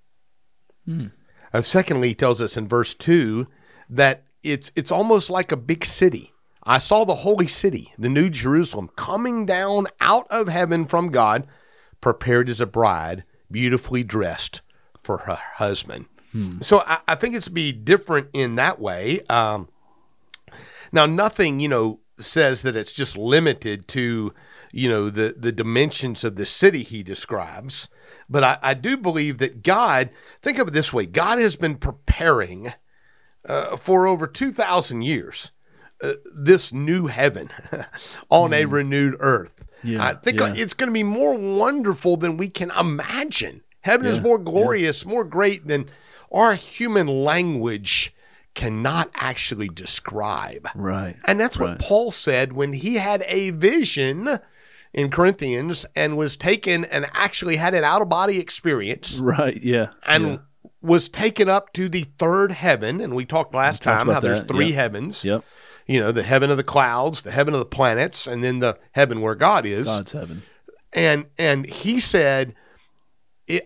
Uh, 1.53 1.61
secondly, 1.61 2.09
he 2.09 2.15
tells 2.15 2.41
us 2.41 2.57
in 2.57 2.67
verse 2.67 2.93
2 2.93 3.47
that 3.89 4.23
it's 4.43 4.71
it's 4.75 4.91
almost 4.91 5.29
like 5.29 5.51
a 5.51 5.57
big 5.57 5.83
city. 5.85 6.33
I 6.63 6.77
saw 6.79 7.05
the 7.05 7.15
holy 7.15 7.47
city, 7.47 7.93
the 7.97 8.09
new 8.09 8.29
Jerusalem, 8.29 8.89
coming 8.95 9.45
down 9.45 9.87
out 10.01 10.27
of 10.29 10.47
heaven 10.49 10.85
from 10.85 11.09
God, 11.09 11.47
prepared 12.01 12.49
as 12.49 12.59
a 12.59 12.65
bride, 12.65 13.23
beautifully 13.49 14.03
dressed 14.03 14.61
for 15.01 15.19
her 15.19 15.39
husband. 15.55 16.05
So 16.61 16.79
I, 16.81 16.99
I 17.07 17.15
think 17.15 17.35
it's 17.35 17.45
to 17.45 17.51
be 17.51 17.71
different 17.71 18.27
in 18.33 18.55
that 18.55 18.79
way. 18.79 19.21
Um, 19.29 19.69
now, 20.91 21.05
nothing, 21.05 21.59
you 21.59 21.67
know, 21.67 21.99
says 22.19 22.61
that 22.63 22.75
it's 22.75 22.93
just 22.93 23.17
limited 23.17 23.87
to, 23.89 24.33
you 24.71 24.89
know, 24.89 25.09
the, 25.09 25.35
the 25.37 25.51
dimensions 25.51 26.23
of 26.23 26.35
the 26.35 26.45
city 26.45 26.83
he 26.83 27.03
describes. 27.03 27.89
But 28.29 28.43
I, 28.43 28.57
I 28.61 28.73
do 28.73 28.97
believe 28.97 29.37
that 29.37 29.63
God, 29.63 30.09
think 30.41 30.57
of 30.57 30.69
it 30.69 30.73
this 30.73 30.93
way 30.93 31.05
God 31.05 31.39
has 31.39 31.55
been 31.55 31.75
preparing 31.75 32.73
uh, 33.47 33.77
for 33.77 34.07
over 34.07 34.27
2,000 34.27 35.01
years 35.01 35.51
uh, 36.03 36.13
this 36.35 36.73
new 36.73 37.07
heaven 37.07 37.49
on 38.29 38.53
a 38.53 38.65
renewed 38.65 39.15
earth. 39.19 39.65
Yeah, 39.83 40.05
I 40.05 40.13
think 40.15 40.39
yeah. 40.39 40.53
it's 40.55 40.73
going 40.73 40.89
to 40.89 40.93
be 40.93 41.03
more 41.03 41.37
wonderful 41.37 42.17
than 42.17 42.37
we 42.37 42.49
can 42.49 42.71
imagine. 42.71 43.61
Heaven 43.81 44.07
is 44.07 44.19
more 44.19 44.37
glorious, 44.37 45.05
more 45.05 45.23
great 45.23 45.67
than 45.67 45.89
our 46.31 46.55
human 46.55 47.07
language 47.07 48.13
cannot 48.57 49.11
actually 49.13 49.69
describe. 49.69 50.67
Right. 50.73 51.15
And 51.25 51.39
that's 51.39 51.59
what 51.59 51.69
Right. 51.69 51.79
Paul 51.79 52.09
said 52.09 52.53
when 52.53 52.73
he 52.73 52.95
had 52.95 53.23
a 53.27 53.51
vision 53.51 54.39
in 54.93 55.11
Corinthians 55.11 55.85
and 55.95 56.17
was 56.17 56.35
taken 56.35 56.83
and 56.85 57.07
actually 57.13 57.57
had 57.57 57.75
an 57.75 57.83
out 57.83 58.01
of 58.01 58.09
body 58.09 58.39
experience 58.39 59.19
Right. 59.19 59.61
Yeah. 59.61 59.89
and 60.07 60.25
yeah. 60.25 60.37
was 60.81 61.07
taken 61.07 61.47
up 61.47 61.71
to 61.73 61.87
the 61.87 62.07
third 62.17 62.51
heaven. 62.51 62.99
And 62.99 63.15
we 63.15 63.25
talked 63.25 63.53
last 63.53 63.83
talked 63.83 63.99
time 63.99 64.11
how 64.11 64.19
there's 64.19 64.41
three 64.47 64.69
yep. 64.69 64.75
heavens. 64.75 65.23
Yep. 65.23 65.45
You 65.85 65.99
know, 65.99 66.11
the 66.11 66.23
heaven 66.23 66.49
of 66.49 66.57
the 66.57 66.63
clouds, 66.63 67.21
the 67.21 67.31
heaven 67.31 67.53
of 67.53 67.59
the 67.59 67.65
planets, 67.65 68.25
and 68.25 68.43
then 68.43 68.57
the 68.57 68.79
heaven 68.93 69.21
where 69.21 69.35
God 69.35 69.67
is. 69.67 69.85
God's 69.85 70.13
heaven. 70.13 70.41
And 70.93 71.27
and 71.37 71.67
he 71.67 71.99
said, 71.99 72.55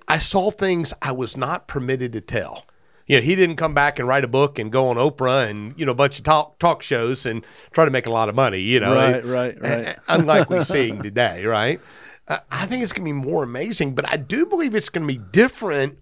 I 0.10 0.20
saw 0.20 0.52
things 0.52 0.94
I 1.02 1.14
was 1.14 1.38
not 1.38 1.70
permitted 1.70 2.12
to 2.12 2.22
tell. 2.22 2.66
You 3.12 3.18
know, 3.18 3.24
he 3.24 3.36
didn't 3.36 3.58
come 3.58 3.74
back 3.74 4.00
and 4.00 4.08
write 4.08 4.24
a 4.24 4.30
book 4.30 4.58
and 4.58 4.72
go 4.72 4.88
on 4.88 4.96
Oprah 4.96 5.50
and 5.50 5.78
you 5.78 5.86
know 5.86 5.92
a 5.92 5.96
bunch 5.96 6.18
of 6.18 6.24
talk 6.24 6.60
talk 6.60 6.82
shows 6.82 7.26
and 7.26 7.46
try 7.74 7.84
to 7.84 7.92
make 7.92 8.06
a 8.06 8.10
lot 8.10 8.30
of 8.30 8.36
money. 8.36 8.62
You 8.62 8.80
know, 8.80 8.96
Right, 8.96 9.26
right, 9.26 9.62
right. 9.62 9.98
unlike 10.08 10.50
we're 10.50 10.64
seeing 10.64 11.04
today, 11.04 11.44
right? 11.44 11.82
Uh, 12.30 12.40
I 12.50 12.66
think 12.68 12.84
it's 12.84 12.94
going 12.94 13.06
to 13.06 13.14
be 13.14 13.28
more 13.30 13.44
amazing, 13.44 13.96
but 13.96 14.08
I 14.08 14.16
do 14.16 14.46
believe 14.46 14.74
it's 14.74 14.88
going 14.88 15.06
to 15.06 15.14
be 15.14 15.20
different 15.34 16.00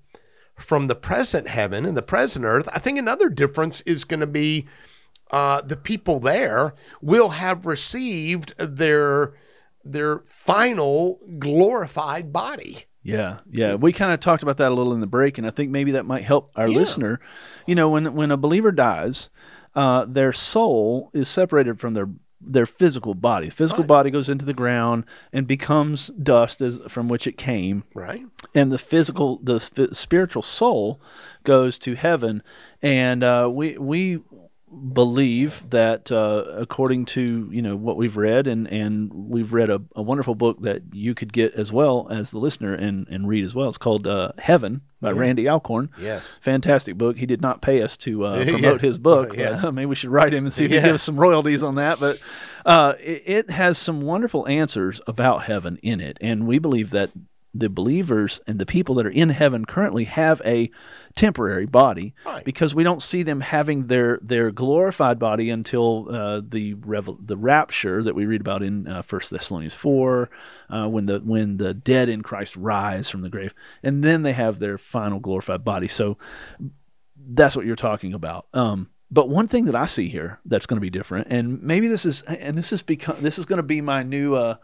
from 0.59 0.85
the 0.85 0.93
present 0.93 1.47
heaven 1.47 1.83
and 1.83 1.97
the 1.97 2.03
present 2.03 2.45
earth. 2.45 2.69
I 2.71 2.77
think 2.77 2.99
another 2.99 3.29
difference 3.29 3.81
is 3.87 4.03
going 4.03 4.19
to 4.19 4.27
be 4.27 4.67
uh, 5.31 5.61
the 5.61 5.77
people 5.77 6.19
there 6.19 6.75
will 7.01 7.29
have 7.29 7.65
received 7.65 8.53
their 8.59 9.33
their 9.83 10.19
final 10.19 11.19
glorified 11.39 12.31
body. 12.31 12.85
Yeah, 13.09 13.37
yeah. 13.51 13.75
We 13.75 13.91
kind 13.93 14.11
of 14.11 14.19
talked 14.19 14.43
about 14.43 14.57
that 14.57 14.71
a 14.71 14.75
little 14.75 14.93
in 14.93 14.99
the 15.01 15.07
break, 15.07 15.37
and 15.37 15.45
I 15.47 15.49
think 15.51 15.71
maybe 15.71 15.91
that 15.91 16.05
might 16.05 16.23
help 16.23 16.51
our 16.55 16.67
Yeah. 16.67 16.77
listener. 16.77 17.19
You 17.67 17.75
know, 17.75 17.89
when 17.89 18.13
when 18.13 18.31
a 18.31 18.37
believer 18.37 18.71
dies, 18.71 19.29
uh, 19.75 20.05
their 20.05 20.33
soul 20.33 21.09
is 21.13 21.27
separated 21.29 21.79
from 21.79 21.93
their 21.93 22.09
their 22.41 22.65
physical 22.65 23.13
body. 23.15 23.49
Physical 23.49 23.83
Right. 23.83 23.87
body 23.89 24.11
goes 24.11 24.29
into 24.29 24.45
the 24.45 24.53
ground 24.53 25.03
and 25.33 25.45
becomes 25.45 26.07
dust 26.11 26.61
as 26.61 26.79
from 26.87 27.09
which 27.09 27.27
it 27.27 27.37
came, 27.37 27.83
Right. 27.93 28.25
and 28.55 28.71
the 28.71 28.77
physical, 28.77 29.41
the 29.43 29.59
sp- 29.59 29.91
spiritual 29.91 30.41
soul 30.41 31.01
goes 31.43 31.77
to 31.79 31.95
heaven. 31.95 32.41
And 32.81 33.25
uh, 33.25 33.49
we 33.53 33.77
we 33.77 34.21
believe 34.93 35.63
that 35.71 36.11
uh, 36.11 36.43
according 36.49 37.03
to 37.05 37.49
you 37.51 37.61
know 37.61 37.75
what 37.75 37.97
we've 37.97 38.15
read 38.17 38.47
and 38.47 38.67
and 38.67 39.11
we've 39.13 39.51
read 39.51 39.69
a, 39.69 39.81
a 39.95 40.01
wonderful 40.01 40.35
book 40.35 40.61
that 40.61 40.81
you 40.93 41.15
could 41.15 41.33
get 41.33 41.53
as 41.55 41.71
well 41.71 42.07
as 42.11 42.31
the 42.31 42.37
listener 42.37 42.73
and 42.73 43.07
and 43.09 43.27
read 43.27 43.43
as 43.43 43.55
well 43.55 43.67
it's 43.67 43.77
called 43.79 44.05
uh, 44.05 44.31
heaven 44.37 44.81
by 45.01 45.11
randy 45.11 45.47
alcorn 45.47 45.89
Yes. 45.99 46.23
fantastic 46.41 46.97
book 46.97 47.17
he 47.17 47.25
did 47.25 47.41
not 47.41 47.61
pay 47.61 47.81
us 47.81 47.97
to 47.97 48.25
uh, 48.25 48.39
Yeah. 48.45 48.51
promote 48.51 48.81
his 48.81 48.97
book 48.97 49.35
Yeah. 49.35 49.69
maybe 49.73 49.87
we 49.87 49.95
should 49.95 50.11
write 50.11 50.33
him 50.33 50.45
and 50.45 50.53
see 50.53 50.65
if 50.65 50.71
Yeah. 50.71 50.81
he 50.81 50.87
gives 50.89 51.03
some 51.03 51.19
royalties 51.19 51.63
on 51.63 51.75
that 51.75 51.99
but 51.99 52.21
uh, 52.65 52.93
it, 52.99 53.23
it 53.25 53.49
has 53.49 53.77
some 53.77 54.01
wonderful 54.01 54.47
answers 54.47 55.01
about 55.07 55.43
heaven 55.43 55.79
in 55.81 55.99
it 55.99 56.17
and 56.21 56.45
we 56.45 56.59
believe 56.59 56.89
that 56.91 57.09
the 57.53 57.69
believers 57.69 58.41
and 58.45 58.59
the 58.59 58.65
people 58.65 58.93
that 58.95 59.05
are 59.07 59.09
in 59.11 59.29
heaven 59.29 59.65
currently 59.65 60.03
have 60.03 60.39
a 60.45 60.69
temporary 61.15 61.65
body 61.65 62.13
Right. 62.25 62.45
because 62.45 62.75
we 62.75 62.83
don't 62.83 63.01
see 63.01 63.23
them 63.23 63.41
having 63.41 63.87
their 63.87 64.19
their 64.21 64.51
glorified 64.51 65.17
body 65.17 65.49
until 65.49 66.07
uh, 66.11 66.41
the 66.47 66.75
revel- 66.75 67.17
the 67.19 67.35
rapture 67.37 68.03
that 68.03 68.13
we 68.13 68.25
read 68.27 68.41
about 68.41 68.61
in 68.61 68.87
uh, 68.87 69.01
First 69.01 69.31
Thessalonians 69.31 69.73
four, 69.73 70.29
uh, 70.69 70.87
when 70.89 71.07
the 71.07 71.19
when 71.21 71.57
the 71.57 71.73
dead 71.73 72.07
in 72.07 72.21
Christ 72.21 72.55
rise 72.55 73.09
from 73.09 73.21
the 73.21 73.29
grave, 73.29 73.53
and 73.81 74.03
then 74.03 74.21
they 74.21 74.33
have 74.33 74.59
their 74.59 74.77
final 74.77 75.19
glorified 75.19 75.63
body. 75.65 75.87
So 75.87 76.17
that's 77.31 77.55
what 77.55 77.65
you're 77.65 77.75
talking 77.75 78.13
about. 78.13 78.45
Um, 78.53 78.89
but 79.11 79.27
one 79.27 79.47
thing 79.47 79.65
that 79.65 79.75
I 79.75 79.87
see 79.87 80.07
here 80.09 80.39
that's 80.45 80.67
going 80.67 80.77
to 80.77 80.81
be 80.81 80.91
different, 80.91 81.27
and 81.31 81.61
maybe 81.63 81.87
this 81.87 82.05
is, 82.05 82.21
and 82.21 82.55
this 82.57 82.71
is 82.71 82.83
become, 82.83 83.17
this 83.21 83.39
is 83.39 83.45
going 83.45 83.57
to 83.57 83.63
be 83.63 83.81
my 83.81 84.03
new, 84.03 84.35
uh, 84.35 84.55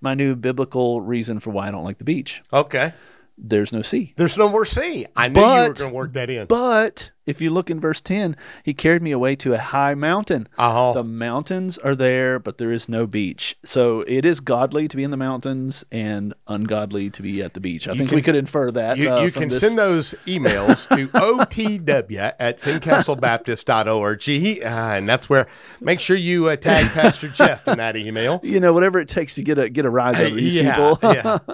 my 0.00 0.14
new 0.14 0.36
biblical 0.36 1.00
reason 1.00 1.40
for 1.40 1.50
why 1.50 1.68
I 1.68 1.70
don't 1.70 1.84
like 1.84 1.98
the 1.98 2.04
beach. 2.04 2.42
Okay. 2.52 2.92
There's 3.36 3.72
no 3.72 3.82
sea. 3.82 4.14
There's 4.16 4.36
no 4.36 4.48
more 4.48 4.64
sea. 4.64 5.06
I 5.14 5.28
knew 5.28 5.40
you 5.40 5.46
were 5.46 5.72
going 5.72 5.74
to 5.74 5.88
work 5.90 6.12
that 6.14 6.28
in. 6.28 6.46
But 6.46 7.12
if 7.28 7.40
you 7.40 7.50
look 7.50 7.70
in 7.70 7.78
verse 7.78 8.00
10, 8.00 8.36
he 8.62 8.72
carried 8.72 9.02
me 9.02 9.12
away 9.12 9.36
to 9.36 9.52
a 9.52 9.58
high 9.58 9.94
mountain. 9.94 10.48
Uh-huh. 10.56 10.94
The 10.94 11.04
mountains 11.04 11.76
are 11.78 11.94
there, 11.94 12.38
but 12.38 12.58
there 12.58 12.72
is 12.72 12.88
no 12.88 13.06
beach. 13.06 13.56
So 13.64 14.00
it 14.02 14.24
is 14.24 14.40
godly 14.40 14.88
to 14.88 14.96
be 14.96 15.04
in 15.04 15.10
the 15.10 15.16
mountains 15.16 15.84
and 15.92 16.32
ungodly 16.46 17.10
to 17.10 17.22
be 17.22 17.42
at 17.42 17.54
the 17.54 17.60
beach. 17.60 17.86
I 17.86 17.94
think 17.94 18.08
can- 18.08 18.16
we 18.16 18.22
could 18.22 18.36
infer 18.36 18.70
that. 18.70 18.96
You, 18.96 19.12
uh, 19.12 19.22
you 19.22 19.30
can 19.30 19.50
this. 19.50 19.60
send 19.60 19.78
those 19.78 20.14
emails 20.26 20.88
to 20.96 21.08
otw 21.18 22.34
at 22.38 22.60
fincastlebaptist.org. 22.60 24.64
Uh, 24.64 24.68
and 24.94 25.08
that's 25.08 25.28
where, 25.28 25.46
make 25.80 26.00
sure 26.00 26.16
you 26.16 26.48
uh, 26.48 26.56
tag 26.56 26.86
Pastor 26.92 27.28
Jeff 27.28 27.68
in 27.68 27.78
that 27.78 27.96
email. 27.96 28.40
you 28.42 28.60
know, 28.60 28.72
whatever 28.72 29.00
it 29.00 29.08
takes 29.08 29.34
to 29.34 29.42
get 29.42 29.58
a 29.58 29.68
get 29.68 29.84
a 29.84 29.90
rise 29.90 30.16
out 30.16 30.32
of 30.32 30.36
these 30.36 30.54
yeah, 30.54 30.74
people. 30.74 30.98
yeah. 31.02 31.38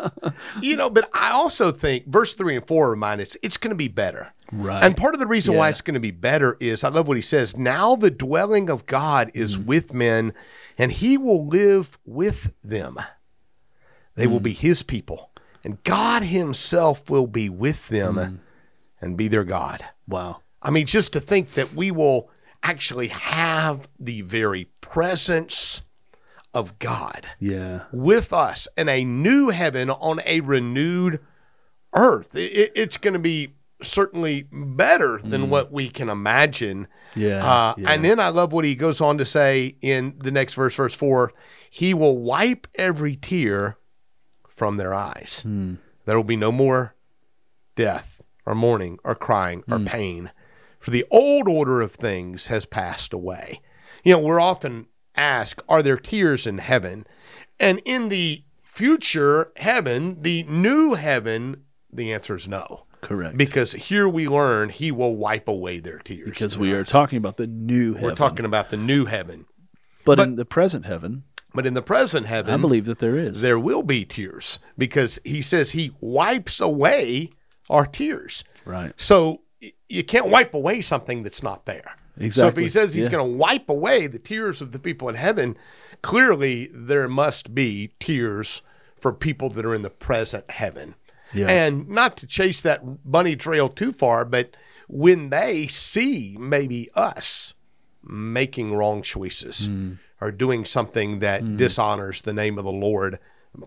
You 0.63 0.77
know, 0.77 0.91
but 0.91 1.09
I 1.13 1.33
also 1.33 1.73
think 1.73 2.07
verse 2.07 2.35
three 2.35 2.57
and 2.57 2.67
four 2.67 2.91
remind 2.91 3.21
us 3.21 3.37
it's 3.43 3.57
going 3.57 3.71
to 3.71 3.77
be 3.77 3.89
better. 3.89 4.33
Right. 4.53 4.83
And 4.85 4.97
part 4.97 5.15
of 5.15 5.21
the 5.21 5.27
reason 5.27 5.55
why 5.57 5.69
it's 5.71 5.81
going 5.81 5.95
to 5.95 6.01
be 6.01 6.11
better 6.11 6.57
is 6.61 6.85
I 6.85 6.89
love 6.89 7.09
what 7.09 7.17
he 7.17 7.23
says. 7.23 7.57
Now 7.57 7.97
the 7.97 8.11
dwelling 8.11 8.69
of 8.71 8.87
God 8.87 9.31
is 9.35 9.57
Mm. 9.57 9.65
with 9.67 9.93
men, 9.95 10.35
and 10.79 10.93
he 10.93 11.17
will 11.19 11.47
live 11.47 11.99
with 12.05 12.53
them. 12.63 12.99
They 14.17 14.27
Mm. 14.27 14.31
will 14.31 14.41
be 14.41 14.53
his 14.53 14.83
people, 14.83 15.31
and 15.65 15.83
God 15.83 16.25
himself 16.25 17.09
will 17.11 17.27
be 17.27 17.49
with 17.49 17.89
them. 17.89 18.17
Mm. 18.17 18.39
and 19.01 19.19
be 19.19 19.29
their 19.29 19.45
God. 19.45 19.85
Wow. 20.09 20.41
I 20.63 20.71
mean, 20.71 20.87
just 20.87 21.13
to 21.13 21.21
think 21.21 21.53
that 21.55 21.75
we 21.75 21.91
will 21.91 22.31
actually 22.63 23.09
have 23.09 23.87
the 24.01 24.23
very 24.23 24.71
presence 24.81 25.83
of 26.55 26.79
God 26.79 27.27
Yeah. 27.39 27.83
with 27.93 28.33
us 28.33 28.67
in 28.79 28.89
a 28.89 29.05
new 29.05 29.51
heaven 29.51 29.91
on 29.91 30.21
a 30.25 30.41
renewed 30.41 31.21
earth. 31.93 32.35
It- 32.35 32.53
it- 32.53 32.73
it's 32.75 32.97
going 32.97 33.13
to 33.13 33.19
be 33.19 33.55
certainly 33.85 34.47
better 34.53 35.19
than 35.23 35.51
what 35.51 35.71
we 35.73 35.89
can 35.91 36.09
imagine. 36.09 36.89
Yeah. 37.15 37.45
Uh, 37.45 37.75
yeah. 37.79 37.91
And 37.93 38.05
then 38.05 38.19
I 38.21 38.29
love 38.29 38.53
what 38.53 38.65
he 38.65 38.75
goes 38.75 39.01
on 39.01 39.19
to 39.19 39.25
say 39.25 39.77
in 39.81 40.15
the 40.19 40.31
next 40.31 40.55
verse, 40.55 40.75
verse 40.75 40.95
four 40.95 41.33
He 41.71 41.95
will 41.95 42.19
wipe 42.19 42.67
every 42.75 43.17
tear 43.17 43.77
from 44.49 44.77
their 44.77 44.95
eyes. 44.95 45.41
Hmm. 45.43 45.75
There 46.05 46.17
will 46.17 46.25
be 46.25 46.37
no 46.37 46.53
more 46.53 46.95
death, 47.77 48.21
or 48.47 48.55
mourning, 48.55 48.99
or 49.05 49.15
crying, 49.15 49.65
or 49.71 49.79
Hmm. 49.79 49.87
pain, 49.87 50.31
for 50.79 50.91
the 50.91 51.05
old 51.11 51.49
order 51.49 51.81
of 51.81 51.93
things 51.93 52.49
has 52.49 52.67
passed 52.67 53.13
away. 53.13 53.61
You 54.05 54.13
know, 54.15 54.19
we're 54.21 54.41
often 54.41 54.87
asked, 55.17 55.63
Are 55.69 55.83
there 55.83 55.97
tears 55.97 56.47
in 56.47 56.59
heaven? 56.59 57.07
And 57.59 57.81
in 57.85 58.09
the 58.11 58.45
future 58.61 59.53
heaven, 59.57 60.21
the 60.23 60.43
new 60.45 60.95
heaven, 60.95 61.63
the 61.93 62.13
answer 62.13 62.35
is 62.35 62.47
no. 62.49 62.85
Correct. 63.05 63.37
Because 63.37 63.73
here 63.75 64.09
we 64.09 64.27
learn 64.29 64.71
he 64.71 64.91
will 64.91 65.15
wipe 65.17 65.47
away 65.49 65.79
their 65.79 65.99
tears. 65.99 66.25
because 66.31 66.59
we 66.59 66.73
are 66.73 66.85
talking 66.85 67.19
about 67.19 67.37
the 67.37 67.47
new 67.47 67.95
heaven. 67.95 68.09
We're 68.11 68.15
talking 68.17 68.45
about 68.45 68.71
the 68.71 68.77
new 68.77 69.05
heaven. 69.05 69.47
but, 70.05 70.17
but- 70.17 70.29
in 70.29 70.37
the 70.37 70.45
present 70.45 70.87
heaven, 70.87 71.25
But 71.55 71.67
in 71.67 71.75
the 71.75 71.83
present 71.83 72.27
heaven, 72.27 72.53
I 72.53 72.57
believe 72.57 72.85
that 72.87 72.99
there 72.99 73.17
is. 73.17 73.41
there 73.41 73.59
will 73.59 73.83
be 73.83 74.05
tears 74.05 74.59
because 74.77 75.21
he 75.25 75.41
says 75.43 75.71
he 75.73 75.93
wipes 76.01 76.61
away 76.61 77.31
our 77.71 77.87
tears. 77.87 78.43
Right. 78.65 78.93
So 78.97 79.43
you 79.89 80.03
can't 80.03 80.29
wipe 80.29 80.53
away 80.55 80.81
something 80.81 81.23
that's 81.23 81.43
not 81.43 81.65
there. 81.67 81.97
Exactly. 82.19 82.31
So 82.31 82.47
if 82.49 82.57
he 82.57 82.69
says 82.69 82.95
he's 82.95 83.05
Yeah. 83.07 83.11
going 83.13 83.31
to 83.33 83.37
wipe 83.37 83.69
away 83.69 84.07
the 84.07 84.19
tears 84.19 84.61
of 84.63 84.73
the 84.73 84.79
people 84.79 85.09
in 85.09 85.15
heaven, 85.15 85.57
clearly 86.03 86.71
there 86.73 87.09
must 87.09 87.55
be 87.55 87.93
tears 88.01 88.63
for 89.01 89.13
people 89.13 89.49
that 89.51 89.65
are 89.65 89.75
in 89.75 89.83
the 89.83 89.91
present 89.91 90.51
heaven. 90.51 90.95
Yeah. 91.35 91.49
And 91.49 91.89
not 91.89 92.17
to 92.19 92.27
chase 92.27 92.61
that 92.63 92.83
bunny 93.11 93.37
trail 93.37 93.69
too 93.69 93.93
far, 93.93 94.25
but 94.25 94.57
when 94.89 95.31
they 95.31 95.67
see 95.67 96.37
maybe 96.39 96.91
us 96.95 97.55
making 98.03 98.75
wrong 98.75 99.03
choices 99.03 99.69
Mm. 99.69 99.99
or 100.21 100.31
doing 100.31 100.65
something 100.65 101.19
that 101.21 101.57
dishonors 101.57 102.21
the 102.23 102.33
name 102.35 102.59
of 102.59 102.65
the 102.65 102.73
Lord, 102.73 103.19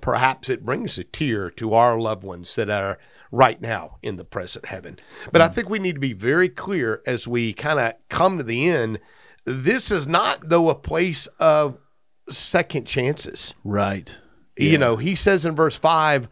perhaps 0.01 0.49
it 0.49 0.65
brings 0.65 0.97
a 0.97 1.03
tear 1.03 1.49
to 1.51 1.73
our 1.73 1.99
loved 1.99 2.23
ones 2.23 2.53
that 2.55 2.69
are 2.69 2.99
right 3.31 3.59
now 3.59 3.97
in 4.03 4.15
the 4.17 4.23
present 4.23 4.65
heaven. 4.67 4.99
But 5.31 5.41
Mm. 5.41 5.45
I 5.45 5.47
think 5.49 5.69
we 5.69 5.79
need 5.79 5.95
to 5.95 5.99
be 5.99 6.13
very 6.13 6.49
clear 6.49 7.01
as 7.07 7.27
we 7.27 7.51
kind 7.53 7.79
of 7.79 7.93
come 8.09 8.37
to 8.37 8.43
the 8.43 8.69
end. 8.69 8.99
This 9.43 9.91
is 9.91 10.07
not, 10.07 10.49
though, 10.49 10.69
a 10.69 10.75
place 10.75 11.27
of 11.39 11.77
second 12.29 12.85
chances. 12.85 13.53
Right. 13.63 14.15
You 14.57 14.77
know, 14.77 14.97
he 14.97 15.15
says 15.15 15.45
in 15.45 15.55
verse 15.55 15.75
5 15.77 16.27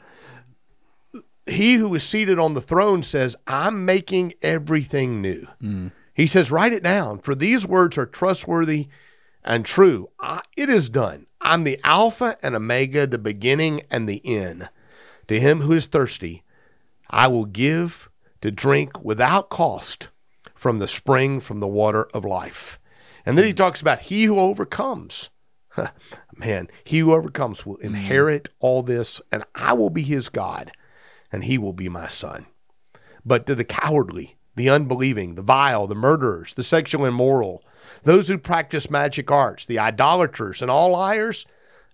He 1.47 1.75
who 1.75 1.93
is 1.93 2.03
seated 2.03 2.39
on 2.39 2.53
the 2.53 2.61
throne 2.61 3.03
says, 3.03 3.35
I'm 3.45 3.85
making 3.85 4.33
everything 4.41 5.21
new. 5.21 5.47
Mm. 5.61 5.91
He 6.13 6.27
says, 6.27 6.49
Write 6.49 6.73
it 6.73 6.83
down, 6.83 7.19
for 7.19 7.35
these 7.35 7.67
words 7.67 7.97
are 7.97 8.05
trustworthy 8.05 8.87
and 9.43 9.65
true. 9.65 10.09
I, 10.19 10.41
it 10.57 10.69
is 10.69 10.89
done. 10.89 11.27
I'm 11.41 11.63
the 11.63 11.79
Alpha 11.83 12.37
and 12.41 12.55
Omega, 12.55 13.05
the 13.05 13.19
beginning 13.19 13.81
and 13.91 14.09
the 14.09 14.25
end. 14.25 14.69
To 15.27 15.39
him 15.39 15.61
who 15.61 15.73
is 15.73 15.85
thirsty, 15.85 16.43
I 17.09 17.27
will 17.27 17.45
give 17.45 18.09
to 18.41 18.49
drink 18.51 19.03
without 19.03 19.49
cost 19.49 20.09
from 20.55 20.79
the 20.79 20.87
spring 20.87 21.39
from 21.39 21.59
the 21.59 21.67
water 21.67 22.05
of 22.13 22.25
life. 22.25 22.79
And 23.25 23.37
then 23.37 23.45
he 23.45 23.53
mm. 23.53 23.57
talks 23.57 23.81
about 23.81 23.99
he 23.99 24.23
who 24.23 24.39
overcomes. 24.39 25.29
Man, 26.35 26.69
he 26.83 26.99
who 26.99 27.13
overcomes 27.13 27.65
will 27.65 27.77
mm. 27.77 27.83
inherit 27.83 28.49
all 28.59 28.81
this, 28.81 29.21
and 29.31 29.43
I 29.53 29.73
will 29.73 29.89
be 29.89 30.01
his 30.01 30.29
God, 30.29 30.71
and 31.35 31.43
he 31.43 31.57
will 31.57 31.73
be 31.73 31.89
my 31.89 32.07
son. 32.07 32.45
But 33.25 33.45
to 33.47 33.55
the 33.55 33.65
cowardly, 33.65 34.37
the 34.55 34.69
unbelieving, 34.69 35.35
the 35.35 35.41
vile, 35.41 35.85
the 35.85 35.93
murderers, 35.93 36.53
the 36.53 36.63
sexual 36.63 37.03
and 37.03 37.13
immoral, 37.13 37.61
those 38.03 38.29
who 38.29 38.37
practice 38.37 38.89
magic 38.89 39.29
arts, 39.29 39.65
the 39.65 39.77
idolaters, 39.77 40.61
and 40.61 40.71
all 40.71 40.91
liars, 40.91 41.45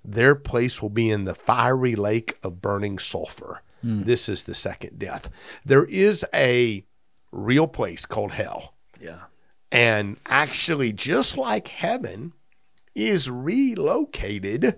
their 0.06 0.36
place 0.36 0.80
will 0.80 0.92
be 0.92 1.10
in 1.10 1.26
the 1.26 1.34
fiery 1.34 1.96
lake 1.96 2.38
of 2.44 2.62
burning 2.62 3.00
sulfur. 3.00 3.64
Hmm. 3.82 4.04
This 4.04 4.30
is 4.30 4.44
the 4.44 4.54
second 4.54 5.00
death. 5.00 5.32
There 5.66 5.86
is 5.86 6.24
a 6.36 6.86
real 7.32 7.68
place 7.68 8.06
called 8.06 8.34
hell. 8.34 8.76
Yeah. 9.00 9.22
And 9.72 10.18
actually, 10.28 10.94
just 10.94 11.36
like 11.36 11.68
heaven 11.70 12.34
is 12.94 13.28
relocated 13.28 14.78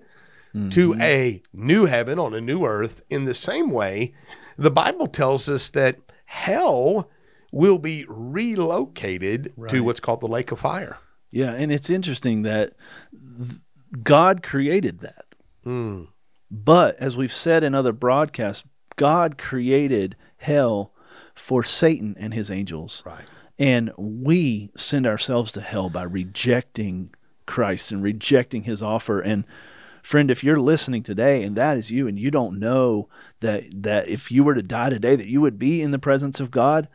hmm. 0.52 0.70
to 0.70 0.94
a 0.94 1.42
new 1.52 1.84
heaven 1.84 2.18
on 2.18 2.32
a 2.32 2.40
new 2.40 2.64
earth, 2.64 3.02
in 3.10 3.26
the 3.26 3.34
same 3.34 3.70
way, 3.70 4.14
the 4.56 4.70
Bible 4.70 5.06
tells 5.06 5.48
us 5.48 5.68
that 5.70 5.98
hell 6.26 7.10
will 7.52 7.78
be 7.78 8.04
relocated 8.08 9.52
to 9.68 9.80
what's 9.80 10.00
called 10.00 10.20
the 10.20 10.28
lake 10.28 10.50
of 10.50 10.60
fire. 10.60 10.98
Yeah, 11.30 11.52
and 11.52 11.72
it's 11.72 11.90
interesting 11.90 12.42
that 12.42 12.74
th- 13.12 13.60
God 14.02 14.42
created 14.42 15.00
that. 15.00 15.24
Hmm. 15.62 16.04
But 16.50 16.96
as 16.98 17.16
we've 17.16 17.32
said 17.32 17.64
in 17.64 17.74
other 17.74 17.92
broadcasts, 17.92 18.64
God 18.96 19.38
created 19.38 20.16
hell 20.36 20.92
for 21.34 21.62
Satan 21.62 22.16
and 22.18 22.34
his 22.34 22.50
angels. 22.50 23.02
Right. 23.04 23.24
And 23.58 23.92
we 23.96 24.70
send 24.76 25.06
ourselves 25.06 25.52
to 25.52 25.60
hell 25.60 25.88
by 25.88 26.02
rejecting 26.02 27.10
Christ 27.46 27.92
and 27.92 28.02
rejecting 28.02 28.64
his 28.64 28.82
offer. 28.82 29.20
And 29.20 29.44
friend, 30.04 30.30
if 30.30 30.44
you're 30.44 30.60
listening 30.60 31.02
today 31.02 31.42
and 31.42 31.56
that 31.56 31.78
is 31.78 31.90
you 31.90 32.06
and 32.06 32.18
you 32.18 32.30
don't 32.30 32.58
know 32.60 33.08
that 33.40 33.64
that 33.82 34.06
if 34.06 34.30
you 34.30 34.44
were 34.44 34.54
to 34.54 34.62
die 34.62 34.90
today 34.90 35.16
that 35.16 35.26
you 35.26 35.40
would 35.40 35.58
be 35.58 35.82
in 35.82 35.90
the 35.90 35.98
presence 35.98 36.38
of 36.38 36.50
God, 36.50 36.88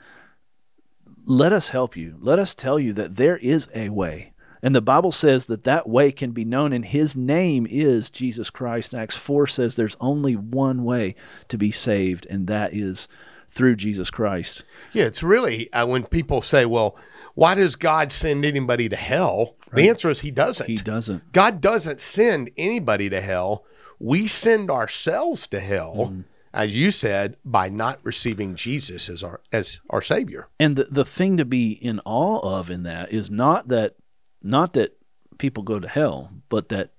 let 1.26 1.52
us 1.52 1.70
help 1.70 1.98
you. 1.98 2.18
Let 2.20 2.40
us 2.40 2.56
tell 2.56 2.80
you 2.80 2.94
that 2.94 3.16
there 3.16 3.38
is 3.38 3.68
a 3.74 3.90
way. 3.90 4.34
And 4.62 4.76
the 4.76 4.82
Bible 4.82 5.12
says 5.12 5.46
that 5.48 5.64
that 5.64 5.88
way 5.88 6.12
can 6.12 6.32
be 6.32 6.44
known, 6.44 6.74
and 6.74 6.84
his 6.84 7.16
name 7.16 7.66
is 7.70 8.10
Jesus 8.10 8.50
Christ. 8.50 8.94
Acts 8.94 9.16
4 9.16 9.48
says 9.48 9.76
there's 9.76 9.96
only 10.02 10.36
one 10.36 10.84
way 10.84 11.16
to 11.48 11.58
be 11.58 11.72
saved, 11.72 12.28
and 12.30 12.46
that 12.48 12.74
is 12.74 13.08
through 13.48 13.78
Jesus 13.78 14.12
Christ. 14.12 14.64
Yeah, 14.92 15.06
it's 15.06 15.24
really 15.24 15.72
uh, 15.72 15.86
when 15.86 16.04
people 16.04 16.42
say, 16.42 16.66
well, 16.66 16.98
why 17.36 17.56
does 17.56 17.76
God 17.76 18.12
send 18.12 18.44
anybody 18.44 18.90
to 18.90 18.96
hell? 18.98 19.56
The 19.74 19.90
answer 19.90 20.10
is 20.10 20.22
he 20.22 20.32
doesn't. 20.32 20.68
He 20.68 20.78
doesn't. 20.78 21.32
God 21.32 21.62
doesn't 21.62 22.02
send 22.02 22.50
anybody 22.58 23.10
to 23.10 23.22
hell. 23.22 23.64
We 24.00 24.28
send 24.28 24.72
ourselves 24.72 25.46
to 25.48 25.60
hell, 25.60 25.96
Mm-hmm. 25.98 26.22
as 26.54 26.76
you 26.76 26.90
said, 26.92 27.36
by 27.46 27.70
not 27.70 28.00
receiving 28.04 28.56
Jesus 28.56 29.10
as 29.10 29.24
our 29.24 29.42
as 29.52 29.80
our 29.90 30.02
Savior. 30.02 30.48
And 30.60 30.76
the, 30.76 30.86
the 30.86 31.06
thing 31.06 31.38
to 31.38 31.46
be 31.46 31.72
in 31.74 32.00
awe 32.06 32.40
of 32.60 32.70
in 32.70 32.84
that 32.84 33.12
is 33.12 33.30
not 33.30 33.68
that 33.68 33.96
not 34.42 34.74
that 34.74 34.98
people 35.38 35.64
go 35.64 35.80
to 35.80 35.88
hell, 35.88 36.32
but 36.50 36.70
that 36.70 36.92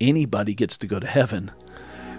anybody 0.00 0.54
gets 0.54 0.76
to 0.78 0.86
go 0.86 0.98
to 1.00 1.06
heaven. 1.06 1.50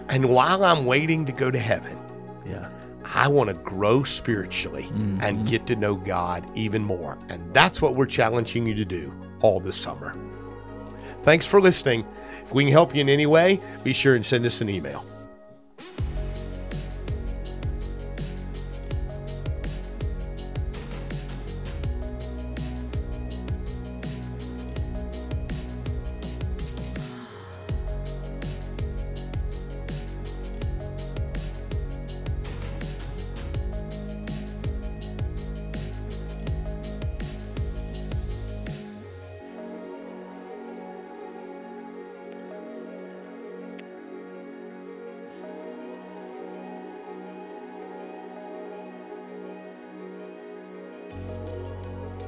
And 0.09 0.25
while 0.29 0.63
I'm 0.65 0.85
waiting 0.85 1.25
to 1.27 1.31
go 1.31 1.49
to 1.51 1.59
heaven, 1.59 1.97
Yeah. 2.45 2.69
I 3.15 3.27
want 3.27 3.49
to 3.49 3.53
grow 3.55 4.03
spiritually 4.03 4.83
Mm-hmm. 4.83 5.21
and 5.21 5.47
get 5.47 5.67
to 5.67 5.75
know 5.75 5.95
God 5.95 6.49
even 6.55 6.83
more. 6.83 7.17
And 7.29 7.53
that's 7.53 7.81
what 7.81 7.95
we're 7.95 8.05
challenging 8.07 8.65
you 8.65 8.73
to 8.75 8.85
do 8.85 9.13
all 9.43 9.59
this 9.59 9.77
summer. 9.77 10.15
Thanks 11.21 11.45
for 11.45 11.61
listening. 11.61 12.05
If 12.41 12.51
we 12.51 12.63
can 12.63 12.71
help 12.71 12.95
you 12.95 13.01
in 13.01 13.09
any 13.09 13.27
way, 13.27 13.61
be 13.83 13.93
sure 13.93 14.15
and 14.15 14.25
send 14.25 14.45
us 14.45 14.61
an 14.61 14.69
email. 14.69 15.05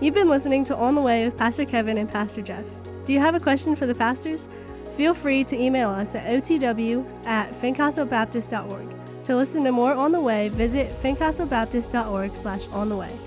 You've 0.02 0.14
been 0.14 0.28
listening 0.30 0.66
to 0.66 0.76
On 0.76 0.94
the 0.94 1.02
Way 1.02 1.26
with 1.26 1.38
Pastor 1.38 1.64
Kevin 1.64 1.98
and 1.98 2.10
Pastor 2.10 2.42
Jeff. 2.42 2.66
Do 3.06 3.14
you 3.14 3.20
have 3.20 3.34
a 3.34 3.40
question 3.40 3.76
for 3.76 3.86
the 3.86 3.96
pastors? 3.96 4.50
Feel 4.92 5.14
free 5.14 5.44
to 5.46 5.56
email 5.56 5.90
us 5.90 6.16
at 6.16 6.28
otw 6.28 7.26
at 7.26 7.54
fincastlebaptist.org. 7.54 9.24
To 9.24 9.36
listen 9.36 9.64
to 9.64 9.72
more 9.72 9.94
On 9.94 10.12
the 10.12 10.20
Way, 10.20 10.50
visit 10.50 10.90
fincastlebaptist.org 11.02 12.36
slash 12.36 12.68
on 12.68 12.90
the 12.90 12.98
way. 12.98 13.18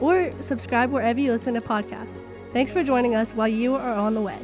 or 0.00 0.32
subscribe 0.40 0.90
wherever 0.90 1.20
you 1.20 1.32
listen 1.32 1.54
to 1.54 1.60
podcasts. 1.60 2.22
Thanks 2.52 2.72
for 2.72 2.82
joining 2.82 3.14
us 3.14 3.34
while 3.34 3.48
you 3.48 3.74
are 3.74 3.94
on 3.94 4.14
the 4.14 4.20
way. 4.20 4.38